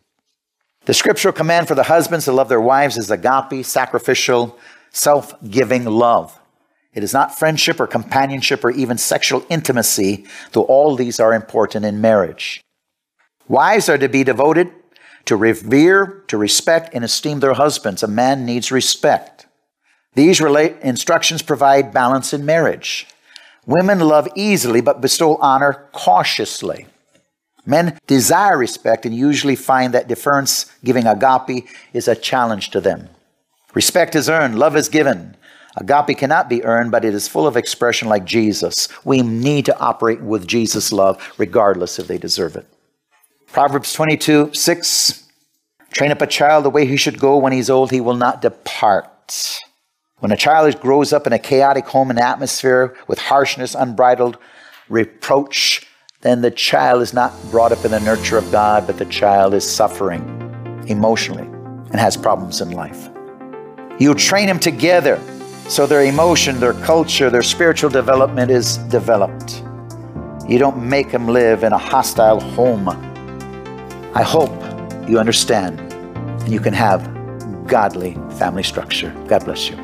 The 0.84 0.94
scriptural 0.94 1.32
command 1.32 1.66
for 1.66 1.74
the 1.74 1.84
husbands 1.84 2.26
to 2.26 2.32
love 2.32 2.48
their 2.48 2.60
wives 2.60 2.96
is 2.96 3.10
agape, 3.10 3.64
sacrificial, 3.64 4.56
self 4.92 5.34
giving 5.50 5.84
love. 5.84 6.38
It 6.92 7.02
is 7.02 7.12
not 7.12 7.36
friendship 7.36 7.80
or 7.80 7.88
companionship 7.88 8.64
or 8.64 8.70
even 8.70 8.98
sexual 8.98 9.44
intimacy, 9.48 10.26
though 10.52 10.62
all 10.62 10.94
these 10.94 11.18
are 11.18 11.34
important 11.34 11.84
in 11.84 12.00
marriage. 12.00 12.62
Wives 13.48 13.88
are 13.88 13.98
to 13.98 14.08
be 14.08 14.22
devoted 14.22 14.70
to 15.24 15.36
revere, 15.36 16.22
to 16.28 16.36
respect, 16.36 16.90
and 16.94 17.04
esteem 17.04 17.40
their 17.40 17.54
husbands. 17.54 18.02
A 18.02 18.08
man 18.08 18.44
needs 18.44 18.70
respect. 18.70 19.46
These 20.14 20.40
instructions 20.40 21.42
provide 21.42 21.92
balance 21.92 22.32
in 22.32 22.44
marriage. 22.44 23.06
Women 23.66 24.00
love 24.00 24.28
easily 24.34 24.80
but 24.80 25.00
bestow 25.00 25.36
honor 25.36 25.88
cautiously. 25.92 26.86
Men 27.66 27.98
desire 28.06 28.58
respect 28.58 29.06
and 29.06 29.14
usually 29.14 29.56
find 29.56 29.94
that 29.94 30.08
deference, 30.08 30.70
giving 30.84 31.06
agape, 31.06 31.66
is 31.92 32.08
a 32.08 32.14
challenge 32.14 32.70
to 32.70 32.80
them. 32.80 33.08
Respect 33.72 34.14
is 34.14 34.28
earned, 34.28 34.58
love 34.58 34.76
is 34.76 34.88
given. 34.88 35.36
Agape 35.76 36.18
cannot 36.18 36.48
be 36.48 36.62
earned, 36.62 36.90
but 36.90 37.04
it 37.04 37.14
is 37.14 37.26
full 37.26 37.46
of 37.46 37.56
expression 37.56 38.08
like 38.08 38.24
Jesus. 38.24 38.88
We 39.04 39.22
need 39.22 39.64
to 39.64 39.78
operate 39.78 40.20
with 40.20 40.46
Jesus' 40.46 40.92
love, 40.92 41.32
regardless 41.36 41.98
if 41.98 42.06
they 42.06 42.18
deserve 42.18 42.54
it. 42.54 42.66
Proverbs 43.48 43.92
22 43.92 44.52
6 44.52 45.24
Train 45.90 46.10
up 46.10 46.22
a 46.22 46.26
child 46.26 46.64
the 46.64 46.70
way 46.70 46.86
he 46.86 46.96
should 46.96 47.20
go. 47.20 47.38
When 47.38 47.52
he's 47.52 47.70
old, 47.70 47.92
he 47.92 48.00
will 48.00 48.16
not 48.16 48.42
depart. 48.42 49.60
When 50.24 50.32
a 50.32 50.38
child 50.38 50.80
grows 50.80 51.12
up 51.12 51.26
in 51.26 51.34
a 51.34 51.38
chaotic 51.38 51.84
home 51.84 52.08
and 52.08 52.18
atmosphere 52.18 52.96
with 53.06 53.18
harshness, 53.18 53.74
unbridled 53.74 54.38
reproach, 54.88 55.86
then 56.22 56.40
the 56.40 56.50
child 56.50 57.02
is 57.02 57.12
not 57.12 57.34
brought 57.50 57.72
up 57.72 57.84
in 57.84 57.90
the 57.90 58.00
nurture 58.00 58.38
of 58.38 58.50
God, 58.50 58.86
but 58.86 58.96
the 58.96 59.04
child 59.04 59.52
is 59.52 59.70
suffering 59.70 60.22
emotionally 60.88 61.44
and 61.44 61.96
has 62.00 62.16
problems 62.16 62.62
in 62.62 62.70
life. 62.70 63.10
You 63.98 64.14
train 64.14 64.46
them 64.46 64.58
together 64.58 65.20
so 65.68 65.86
their 65.86 66.06
emotion, 66.06 66.58
their 66.58 66.72
culture, 66.72 67.28
their 67.28 67.42
spiritual 67.42 67.90
development 67.90 68.50
is 68.50 68.78
developed. 68.88 69.62
You 70.48 70.58
don't 70.58 70.88
make 70.88 71.12
them 71.12 71.28
live 71.28 71.64
in 71.64 71.74
a 71.74 71.78
hostile 71.78 72.40
home. 72.40 72.88
I 74.14 74.22
hope 74.22 74.58
you 75.06 75.18
understand 75.18 75.80
and 75.80 76.48
you 76.48 76.60
can 76.60 76.72
have 76.72 77.66
godly 77.66 78.14
family 78.38 78.62
structure. 78.62 79.10
God 79.28 79.44
bless 79.44 79.68
you. 79.68 79.83